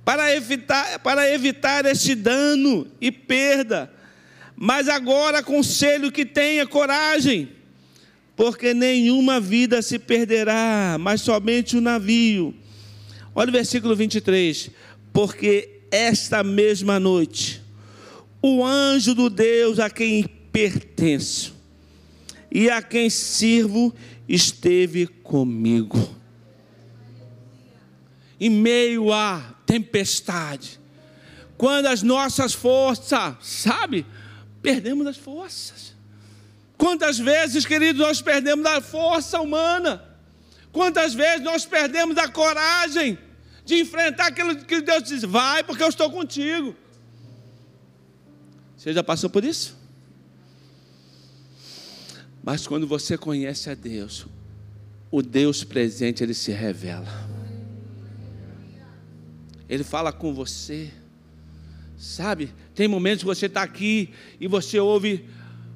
para 0.05 0.35
evitar, 0.35 1.01
para 1.01 1.29
evitar 1.31 1.85
este 1.85 2.15
dano 2.15 2.87
e 3.01 3.11
perda. 3.11 3.93
Mas 4.57 4.89
agora 4.89 5.41
aconselho 5.41 6.11
que 6.11 6.25
tenha 6.25 6.67
coragem, 6.67 7.51
porque 8.35 8.73
nenhuma 8.73 9.39
vida 9.39 9.83
se 9.83 9.99
perderá, 9.99 10.97
mas 10.99 11.21
somente 11.21 11.77
o 11.77 11.81
navio. 11.81 12.55
Olha 13.35 13.51
o 13.51 13.53
versículo 13.53 13.95
23. 13.95 14.71
Porque 15.13 15.81
esta 15.91 16.43
mesma 16.43 16.99
noite, 16.99 17.63
o 18.41 18.65
anjo 18.65 19.15
do 19.15 19.29
Deus 19.29 19.79
a 19.79 19.91
quem 19.91 20.25
pertenço 20.51 21.55
e 22.51 22.71
a 22.71 22.81
quem 22.81 23.11
sirvo 23.11 23.95
esteve 24.27 25.07
comigo. 25.07 26.15
Em 28.41 28.51
meio 28.51 29.13
à 29.13 29.55
tempestade, 29.67 30.79
quando 31.57 31.87
as 31.87 32.03
nossas 32.03 32.53
forças, 32.53 33.35
sabe, 33.41 34.05
perdemos 34.67 35.07
as 35.07 35.17
forças. 35.17 35.95
Quantas 36.77 37.21
vezes, 37.21 37.65
queridos, 37.65 38.03
nós 38.03 38.21
perdemos 38.21 38.67
a 38.67 38.81
força 38.81 39.41
humana? 39.41 40.03
Quantas 40.73 41.15
vezes 41.15 41.43
nós 41.45 41.65
perdemos 41.65 42.19
a 42.19 42.27
coragem 42.27 43.17
de 43.65 43.79
enfrentar 43.79 44.27
aquilo 44.27 44.57
que 44.57 44.81
Deus 44.81 45.05
diz: 45.05 45.23
vai, 45.23 45.63
porque 45.63 45.85
eu 45.85 45.89
estou 45.89 46.11
contigo. 46.11 46.75
Você 48.77 48.93
já 48.93 49.05
passou 49.05 49.31
por 49.31 49.45
isso? 49.45 49.77
Mas 52.43 52.67
quando 52.67 52.89
você 52.89 53.17
conhece 53.17 53.71
a 53.71 53.75
Deus, 53.75 54.27
o 55.13 55.23
Deus 55.23 55.63
presente, 55.63 56.25
ele 56.25 56.35
se 56.35 56.51
revela. 56.51 57.07
Ele 59.69 59.85
fala 59.85 60.13
com 60.13 60.35
você. 60.35 60.93
Sabe? 61.97 62.53
Tem 62.75 62.87
momentos 62.87 63.21
que 63.21 63.27
você 63.27 63.47
está 63.47 63.63
aqui 63.63 64.11
e 64.41 64.47
você 64.47 64.79
ouve 64.79 65.25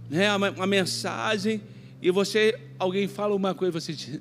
né, 0.08 0.34
uma, 0.34 0.50
uma, 0.50 0.66
mensagem 0.66 1.62
e 2.02 2.10
você, 2.10 2.58
alguém 2.78 3.08
fala 3.08 3.34
uma 3.34 3.54
coisa 3.54 3.76
e 3.76 3.80
você 3.80 3.92
diz, 3.92 4.20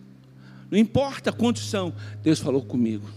não 0.71 0.77
importa 0.77 1.31
quantos 1.31 1.69
são, 1.69 1.93
Deus 2.23 2.39
falou 2.39 2.63
comigo. 2.63 3.09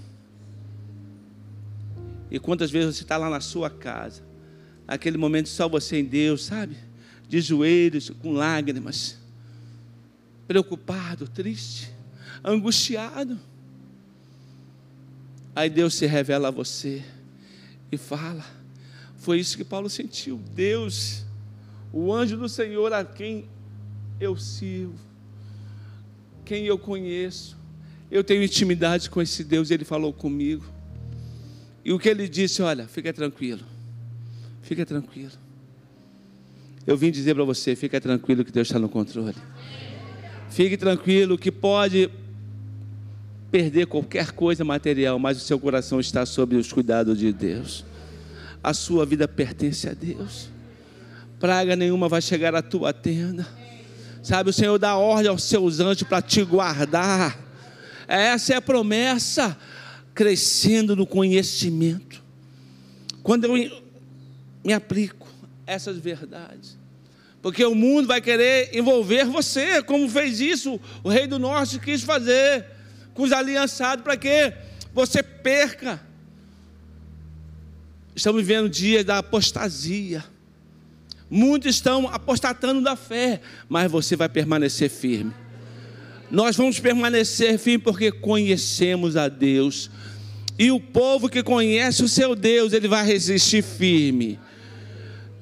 E 2.31 2.39
quantas 2.39 2.71
vezes 2.71 2.97
você 2.97 3.03
está 3.03 3.17
lá 3.17 3.29
na 3.29 3.41
sua 3.41 3.69
casa, 3.69 4.23
naquele 4.87 5.19
momento 5.19 5.49
só 5.49 5.69
você 5.69 5.99
em 6.01 6.05
Deus, 6.05 6.45
sabe? 6.45 6.77
De 7.29 7.41
joelhos, 7.41 8.11
com 8.11 8.33
lágrimas 8.33 9.23
preocupado, 10.53 11.27
triste, 11.27 11.91
angustiado. 12.45 13.41
Aí 15.57 15.71
Deus 15.71 15.95
se 15.95 16.05
revela 16.05 16.49
a 16.49 16.51
você 16.51 17.03
e 17.91 17.97
fala. 17.97 18.45
Foi 19.23 19.39
isso 19.39 19.57
que 19.57 19.63
Paulo 19.63 19.89
sentiu. 19.89 20.41
Deus, 20.53 21.25
o 21.93 22.13
anjo 22.13 22.37
do 22.37 22.49
Senhor 22.49 22.93
a 22.93 23.05
quem 23.05 23.45
eu 24.19 24.37
sirvo, 24.37 24.99
quem 26.45 26.65
eu 26.65 26.77
conheço, 26.77 27.57
eu 28.11 28.25
tenho 28.25 28.43
intimidade 28.43 29.09
com 29.09 29.23
esse 29.23 29.45
Deus, 29.45 29.71
ele 29.71 29.85
falou 29.85 30.13
comigo. 30.13 30.65
E 31.85 31.93
o 31.93 32.01
que 32.01 32.09
ele 32.09 32.29
disse, 32.29 32.63
olha, 32.63 32.89
fica 32.89 33.13
tranquilo. 33.13 33.61
Fica 34.61 34.85
tranquilo. 34.85 35.31
Eu 36.85 36.97
vim 36.97 37.13
dizer 37.13 37.33
para 37.37 37.45
você, 37.45 37.77
fica 37.77 38.01
tranquilo 38.01 38.45
que 38.45 38.51
Deus 38.51 38.67
está 38.67 38.81
no 38.81 38.89
controle. 38.89 39.37
Fique 40.51 40.77
tranquilo 40.77 41.39
que 41.39 41.53
pode 41.53 42.11
perder 43.53 43.87
qualquer 43.87 44.33
coisa 44.33 44.65
material, 44.65 45.17
mas 45.21 45.37
o 45.37 45.41
seu 45.41 45.61
coração 45.61 46.01
está 46.01 46.27
sob 46.27 46.57
os 46.57 46.73
cuidados 46.73 47.17
de 47.17 47.33
Deus. 47.33 47.85
A 48.63 48.73
sua 48.73 49.05
vida 49.05 49.27
pertence 49.27 49.89
a 49.89 49.95
Deus. 49.95 50.49
Praga 51.41 51.75
nenhuma 51.75 52.09
vai 52.09 52.23
chegar 52.23 52.55
à 52.55 52.63
tua 52.63 52.93
tenda. 52.93 53.47
Sabe, 54.23 54.51
o 54.51 54.53
Senhor 54.53 54.79
dá 54.79 54.97
ordem 54.97 55.29
aos 55.29 55.43
seus 55.43 55.81
anjos 55.81 56.05
para 56.05 56.23
te 56.23 56.45
guardar. 56.45 57.37
Essa 58.07 58.55
é 58.55 58.57
a 58.57 58.63
promessa, 58.63 59.59
crescendo 60.15 60.95
no 60.95 61.05
conhecimento. 61.05 62.23
Quando 63.23 63.45
eu 63.45 63.83
me 64.65 64.73
aplico 64.73 65.27
essas 65.67 65.99
verdades, 65.99 66.79
porque 67.41 67.65
o 67.65 67.75
mundo 67.75 68.07
vai 68.07 68.21
querer 68.21 68.71
envolver 68.73 69.25
você, 69.25 69.83
como 69.83 70.09
fez 70.09 70.41
isso 70.41 70.81
o 71.03 71.09
rei 71.09 71.27
do 71.27 71.41
norte 71.41 71.81
quis 71.81 72.03
fazer 72.03 72.65
com 73.15 73.25
os 73.25 73.33
aliançados, 73.33 74.05
para 74.05 74.17
que 74.17 74.53
você 74.95 75.23
perca. 75.23 76.01
Estamos 78.15 78.43
vivendo 78.43 78.69
dias 78.69 79.05
da 79.05 79.19
apostasia. 79.19 80.25
Muitos 81.31 81.75
estão 81.75 82.09
apostatando 82.09 82.83
da 82.83 82.95
fé, 82.95 83.41
mas 83.69 83.91
você 83.91 84.17
vai 84.17 84.29
permanecer 84.29 84.91
firme. 84.91 85.33
Nós 86.31 86.57
vamos 86.57 86.79
permanecer 86.79 87.59
firme 87.59 87.79
porque 87.79 88.13
conhecemos 88.13 89.17
a 89.17 89.29
Deus. 89.29 89.91
E 90.59 90.71
o 90.71 90.79
povo 90.79 91.31
que 91.31 91.43
conhece 91.43 92.05
o 92.05 92.09
seu 92.09 92.35
Deus, 92.35 92.75
ele 92.75 92.87
vai 92.87 93.05
resistir 93.07 93.63
firme. 93.63 94.39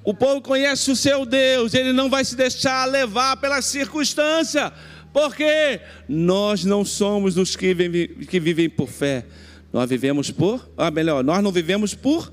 O 0.05 0.15
povo 0.15 0.41
conhece 0.41 0.91
o 0.91 0.97
seu 0.97 1.27
Deus, 1.27 1.75
ele 1.75 1.93
não 1.93 2.09
vai 2.09 2.25
se 2.25 2.35
deixar 2.35 2.87
levar 2.87 3.37
pela 3.37 3.61
circunstância, 3.61 4.73
porque 5.13 5.81
nós 6.09 6.65
não 6.65 6.85
somos 6.85 7.37
os 7.37 7.55
que 7.55 7.75
vivem, 7.75 8.09
que 8.09 8.41
vivem 8.41 8.71
por 8.71 8.89
fé, 8.89 9.27
nós 9.73 9.91
vivemos 9.91 10.31
por, 10.31 10.71
ah, 10.77 10.91
melhor, 10.91 11.23
nós 11.23 11.43
não 11.43 11.53
vivemos 11.53 11.95
por 11.95 12.33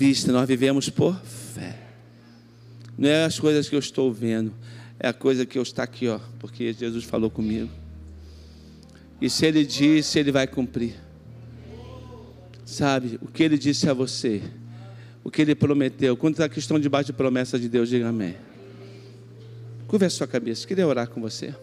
vista, 0.00 0.32
nós 0.32 0.48
vivemos 0.48 0.88
por 0.88 1.14
fé. 1.20 1.78
Não 2.96 3.06
é 3.06 3.24
as 3.24 3.38
coisas 3.38 3.68
que 3.68 3.74
eu 3.74 3.78
estou 3.78 4.10
vendo, 4.10 4.50
é 4.98 5.08
a 5.08 5.12
coisa 5.12 5.44
que 5.44 5.58
eu 5.58 5.62
estou 5.62 5.84
aqui, 5.84 6.08
ó, 6.08 6.18
porque 6.38 6.72
Jesus 6.72 7.04
falou 7.04 7.28
comigo. 7.28 7.68
E 9.20 9.28
se 9.28 9.44
ele 9.44 9.62
disse, 9.62 10.18
ele 10.18 10.32
vai 10.32 10.46
cumprir. 10.46 10.94
Sabe, 12.64 13.18
o 13.20 13.26
que 13.26 13.42
ele 13.42 13.58
disse 13.58 13.90
a 13.90 13.92
você, 13.92 14.40
o 15.22 15.30
que 15.30 15.42
ele 15.42 15.54
prometeu. 15.54 16.16
Quando 16.16 16.48
que 16.48 16.58
estão 16.58 16.80
debaixo 16.80 17.08
de 17.08 17.12
promessa 17.12 17.58
de 17.58 17.68
Deus, 17.68 17.90
diga 17.90 18.08
amém. 18.08 18.36
Curva 19.86 20.06
a 20.06 20.10
sua 20.10 20.26
cabeça, 20.26 20.66
queria 20.66 20.86
orar 20.86 21.08
com 21.08 21.20
você. 21.20 21.54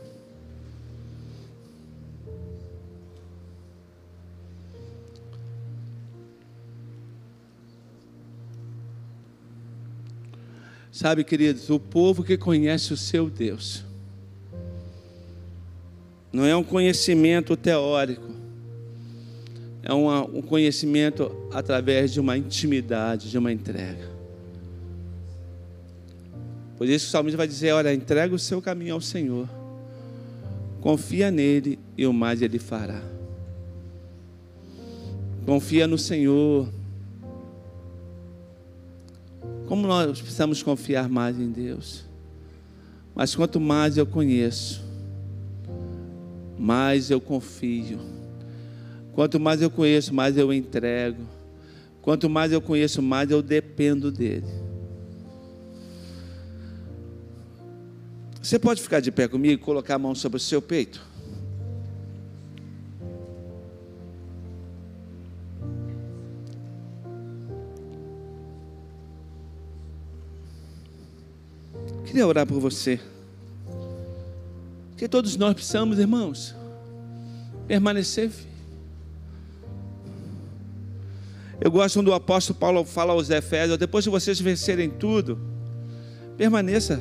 Sabe, 10.98 11.24
queridos, 11.24 11.70
o 11.70 11.80
povo 11.80 12.24
que 12.24 12.36
conhece 12.36 12.92
o 12.92 12.98
seu 12.98 13.30
Deus, 13.30 13.84
não 16.34 16.44
é 16.44 16.56
um 16.56 16.64
conhecimento 16.64 17.56
teórico, 17.56 18.34
é 19.84 19.94
uma, 19.94 20.26
um 20.26 20.42
conhecimento 20.42 21.32
através 21.54 22.12
de 22.12 22.20
uma 22.20 22.36
intimidade, 22.36 23.30
de 23.30 23.38
uma 23.38 23.54
entrega. 23.54 24.10
Por 26.80 26.90
isso 26.90 27.06
o 27.06 27.12
salmista 27.12 27.38
vai 27.38 27.48
dizer: 27.48 27.74
Olha, 27.74 27.94
entrega 27.94 28.34
o 28.34 28.40
seu 28.40 28.60
caminho 28.60 28.96
ao 28.96 29.02
Senhor, 29.02 29.48
confia 30.82 31.30
nele 31.30 31.78
e 31.96 32.08
o 32.08 32.12
mais 32.12 32.42
ele 32.42 32.58
fará. 32.58 33.04
Confia 35.46 35.86
no 35.86 36.00
Senhor. 36.00 36.68
Como 39.68 39.86
nós 39.86 40.22
precisamos 40.22 40.64
confiar 40.64 41.10
mais 41.10 41.38
em 41.38 41.52
Deus. 41.52 42.06
Mas 43.14 43.36
quanto 43.36 43.60
mais 43.60 43.98
eu 43.98 44.06
conheço, 44.06 44.82
mais 46.58 47.12
eu 47.12 47.20
confio. 47.20 48.00
Quanto 49.14 49.40
mais 49.40 49.62
eu 49.62 49.70
conheço, 49.70 50.14
mais 50.14 50.38
eu 50.38 50.54
entrego. 50.54 51.24
Quanto 52.02 52.30
mais 52.30 52.52
eu 52.54 52.62
conheço, 52.62 53.02
mais 53.02 53.30
eu 53.30 53.42
dependo 53.42 54.10
dele. 54.12 54.48
Você 58.42 58.58
pode 58.58 58.82
ficar 58.82 59.02
de 59.02 59.12
pé 59.12 59.28
comigo 59.28 59.56
e 59.56 59.58
colocar 59.58 59.96
a 59.96 60.00
mão 60.00 60.16
sobre 60.16 60.38
o 60.38 60.40
seu 60.40 60.62
peito? 60.62 61.06
Queria 72.18 72.28
orar 72.30 72.48
por 72.48 72.60
você. 72.60 73.00
Porque 74.90 75.08
todos 75.08 75.38
nós 75.38 75.54
precisamos, 75.54 76.00
irmãos, 76.00 76.56
permanecer. 77.68 78.32
Eu 81.62 81.70
gosto 81.70 82.00
quando 82.00 82.08
o 82.08 82.16
apóstolo 82.16 82.58
Paulo 82.58 82.84
fala 82.84 83.14
aos 83.14 83.30
Efésios: 83.30 83.78
depois 83.78 84.04
de 84.04 84.10
vocês 84.10 84.42
vencerem 84.42 84.90
tudo, 84.90 85.40
permaneça. 86.36 87.00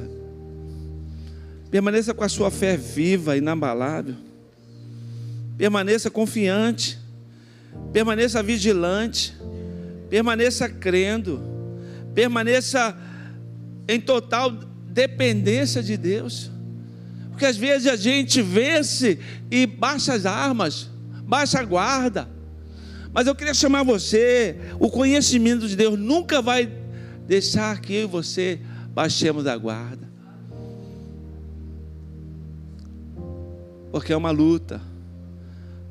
Permaneça 1.70 2.12
com 2.12 2.22
a 2.22 2.28
sua 2.28 2.50
fé 2.50 2.76
viva, 2.76 3.38
inabalável. 3.38 4.16
Permaneça 5.56 6.10
confiante. 6.10 6.98
Permaneça 7.90 8.42
vigilante. 8.42 9.34
Permaneça 10.10 10.68
crendo. 10.68 11.40
Permaneça 12.14 12.94
em 13.88 13.98
total 13.98 14.65
dependência 14.96 15.82
de 15.82 15.94
Deus. 15.98 16.50
Porque 17.30 17.44
às 17.44 17.56
vezes 17.58 17.86
a 17.86 17.96
gente 17.96 18.40
vence 18.40 19.18
e 19.50 19.66
baixa 19.66 20.14
as 20.14 20.24
armas, 20.24 20.88
baixa 21.22 21.60
a 21.60 21.64
guarda. 21.64 22.26
Mas 23.12 23.26
eu 23.26 23.34
queria 23.34 23.52
chamar 23.52 23.82
você, 23.82 24.56
o 24.80 24.90
conhecimento 24.90 25.68
de 25.68 25.76
Deus 25.76 25.98
nunca 25.98 26.40
vai 26.40 26.72
deixar 27.26 27.78
que 27.80 27.92
eu 27.92 28.04
e 28.04 28.06
você 28.06 28.58
baixemos 28.94 29.46
a 29.46 29.54
guarda. 29.56 30.06
Porque 33.92 34.14
é 34.14 34.16
uma 34.16 34.30
luta, 34.30 34.80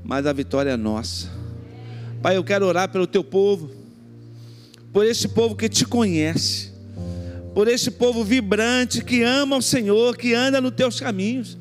mas 0.03 0.25
a 0.25 0.33
vitória 0.33 0.71
é 0.71 0.77
nossa. 0.77 1.29
Pai, 2.23 2.37
eu 2.37 2.43
quero 2.43 2.65
orar 2.65 2.89
pelo 2.89 3.05
teu 3.05 3.23
povo, 3.23 3.69
por 4.91 5.05
esse 5.05 5.27
povo 5.27 5.55
que 5.55 5.69
te 5.69 5.85
conhece 5.85 6.74
por 7.55 7.69
esse 7.69 7.89
povo 7.89 8.21
vibrante 8.21 9.01
que 9.01 9.23
ama 9.23 9.55
o 9.55 9.61
Senhor, 9.61 10.17
que 10.17 10.33
anda 10.33 10.59
nos 10.59 10.73
teus 10.73 10.99
caminhos. 10.99 11.57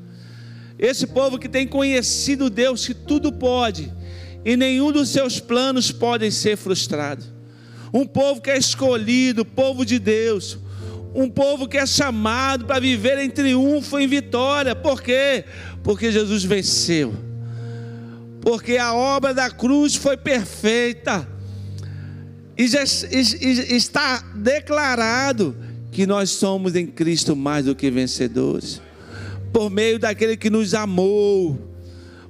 Esse 0.76 1.06
povo 1.06 1.38
que 1.38 1.48
tem 1.48 1.68
conhecido 1.68 2.50
Deus 2.50 2.84
que 2.84 2.92
tudo 2.92 3.32
pode 3.32 3.92
e 4.44 4.56
nenhum 4.56 4.90
dos 4.90 5.10
seus 5.10 5.38
planos 5.38 5.92
podem 5.92 6.32
ser 6.32 6.56
frustrados. 6.56 7.32
Um 7.92 8.04
povo 8.04 8.40
que 8.40 8.50
é 8.50 8.58
escolhido, 8.58 9.44
povo 9.44 9.86
de 9.86 10.00
Deus, 10.00 10.58
um 11.14 11.30
povo 11.30 11.68
que 11.68 11.78
é 11.78 11.86
chamado 11.86 12.64
para 12.64 12.80
viver 12.80 13.18
em 13.18 13.30
triunfo, 13.30 13.96
em 13.96 14.08
vitória. 14.08 14.74
Por 14.74 15.00
quê? 15.00 15.44
Porque 15.84 16.10
Jesus 16.10 16.42
venceu. 16.42 17.14
Porque 18.40 18.78
a 18.78 18.92
obra 18.92 19.32
da 19.32 19.48
cruz 19.48 19.94
foi 19.94 20.16
perfeita. 20.16 21.28
E 22.58 22.66
já 22.66 22.82
está 22.82 24.24
declarado 24.34 25.56
que 25.94 26.08
nós 26.08 26.30
somos 26.30 26.74
em 26.74 26.88
Cristo 26.88 27.36
mais 27.36 27.66
do 27.66 27.74
que 27.74 27.88
vencedores, 27.88 28.82
por 29.52 29.70
meio 29.70 29.96
daquele 29.96 30.36
que 30.36 30.50
nos 30.50 30.74
amou, 30.74 31.56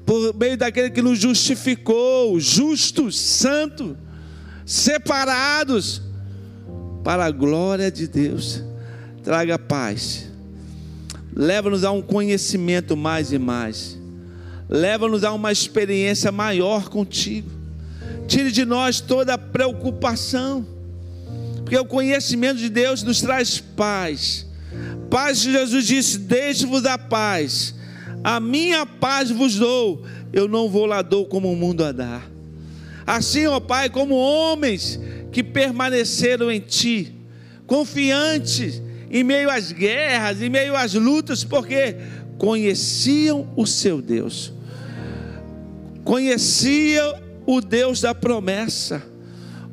por 0.05 0.35
meio 0.35 0.59
daquele 0.59 0.91
que 0.91 1.01
nos 1.01 1.19
justificou, 1.19 2.39
justos, 2.39 3.19
santos, 3.19 3.97
separados 4.67 6.03
para 7.03 7.25
a 7.25 7.31
glória 7.31 7.91
de 7.91 8.07
Deus. 8.07 8.63
Traga 9.23 9.59
paz, 9.59 10.31
leva-nos 11.35 11.85
a 11.85 11.91
um 11.91 12.03
conhecimento 12.03 12.95
mais 12.95 13.33
e 13.33 13.39
mais, 13.39 13.99
leva-nos 14.69 15.25
a 15.25 15.33
uma 15.33 15.51
experiência 15.51 16.31
maior 16.31 16.91
contigo. 16.91 17.51
Tire 18.29 18.53
de 18.53 18.67
nós 18.67 19.01
toda 19.01 19.33
a 19.33 19.39
preocupação 19.39 20.74
porque 21.65 21.79
o 21.79 21.85
conhecimento 21.87 22.59
de 22.59 22.69
Deus 22.69 23.03
nos 23.03 23.23
traz 23.23 23.59
paz. 23.59 24.47
Paz 25.11 25.43
que 25.43 25.51
Jesus 25.51 25.87
disse: 25.87 26.19
Deixe-vos 26.19 26.85
a 26.85 26.99
paz, 26.99 27.75
a 28.23 28.39
minha 28.39 28.85
paz 28.85 29.31
vos 29.31 29.57
dou, 29.57 30.05
eu 30.31 30.47
não 30.47 30.69
vou 30.69 30.85
lá 30.85 31.01
dou 31.01 31.25
como 31.25 31.51
o 31.51 31.57
mundo 31.57 31.83
a 31.83 31.91
dar. 31.91 32.31
Assim, 33.07 33.47
ó 33.47 33.59
Pai, 33.61 33.89
como 33.89 34.15
homens 34.15 35.01
que 35.33 35.43
permaneceram 35.43 36.53
em 36.53 36.61
Ti, 36.61 37.15
confiantes 37.67 38.83
em 39.11 39.25
meio 39.25 39.51
às 39.51 39.73
guerras, 39.73 40.43
em 40.43 40.51
meio 40.51 40.77
às 40.77 40.93
lutas, 40.93 41.45
porque 41.45 41.97
conheciam 42.37 43.51
o 43.57 43.67
seu 43.67 44.03
Deus, 44.03 44.53
conheciam 46.05 47.15
o 47.47 47.61
Deus 47.63 48.03
da 48.03 48.15
promessa 48.15 49.14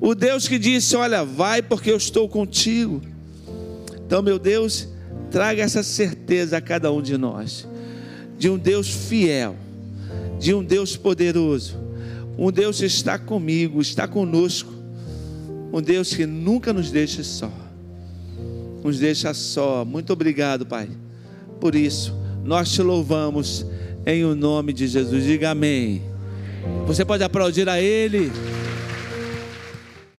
o 0.01 0.15
Deus 0.15 0.47
que 0.47 0.57
disse: 0.57 0.95
Olha, 0.95 1.23
vai 1.23 1.61
porque 1.61 1.91
eu 1.91 1.97
estou 1.97 2.27
contigo. 2.27 2.99
Então, 4.03 4.23
meu 4.23 4.39
Deus, 4.39 4.87
traga 5.29 5.61
essa 5.61 5.83
certeza 5.83 6.57
a 6.57 6.61
cada 6.61 6.91
um 6.91 7.01
de 7.01 7.15
nós, 7.17 7.67
de 8.37 8.49
um 8.49 8.57
Deus 8.57 8.89
fiel, 8.89 9.55
de 10.39 10.53
um 10.53 10.63
Deus 10.63 10.97
poderoso, 10.97 11.77
um 12.37 12.51
Deus 12.51 12.79
que 12.79 12.85
está 12.85 13.17
comigo, 13.19 13.79
está 13.79 14.07
conosco, 14.07 14.73
um 15.71 15.81
Deus 15.81 16.13
que 16.13 16.25
nunca 16.25 16.73
nos 16.73 16.89
deixa 16.89 17.23
só, 17.23 17.51
nos 18.83 18.99
deixa 18.99 19.33
só. 19.33 19.85
Muito 19.85 20.11
obrigado, 20.11 20.65
Pai, 20.65 20.89
por 21.59 21.75
isso, 21.75 22.13
nós 22.43 22.71
te 22.71 22.81
louvamos 22.81 23.65
em 24.05 24.25
o 24.25 24.35
nome 24.35 24.73
de 24.73 24.87
Jesus. 24.87 25.23
Diga 25.23 25.51
amém. 25.51 26.01
Você 26.87 27.05
pode 27.05 27.23
aplaudir 27.23 27.69
a 27.69 27.79
Ele. 27.79 28.31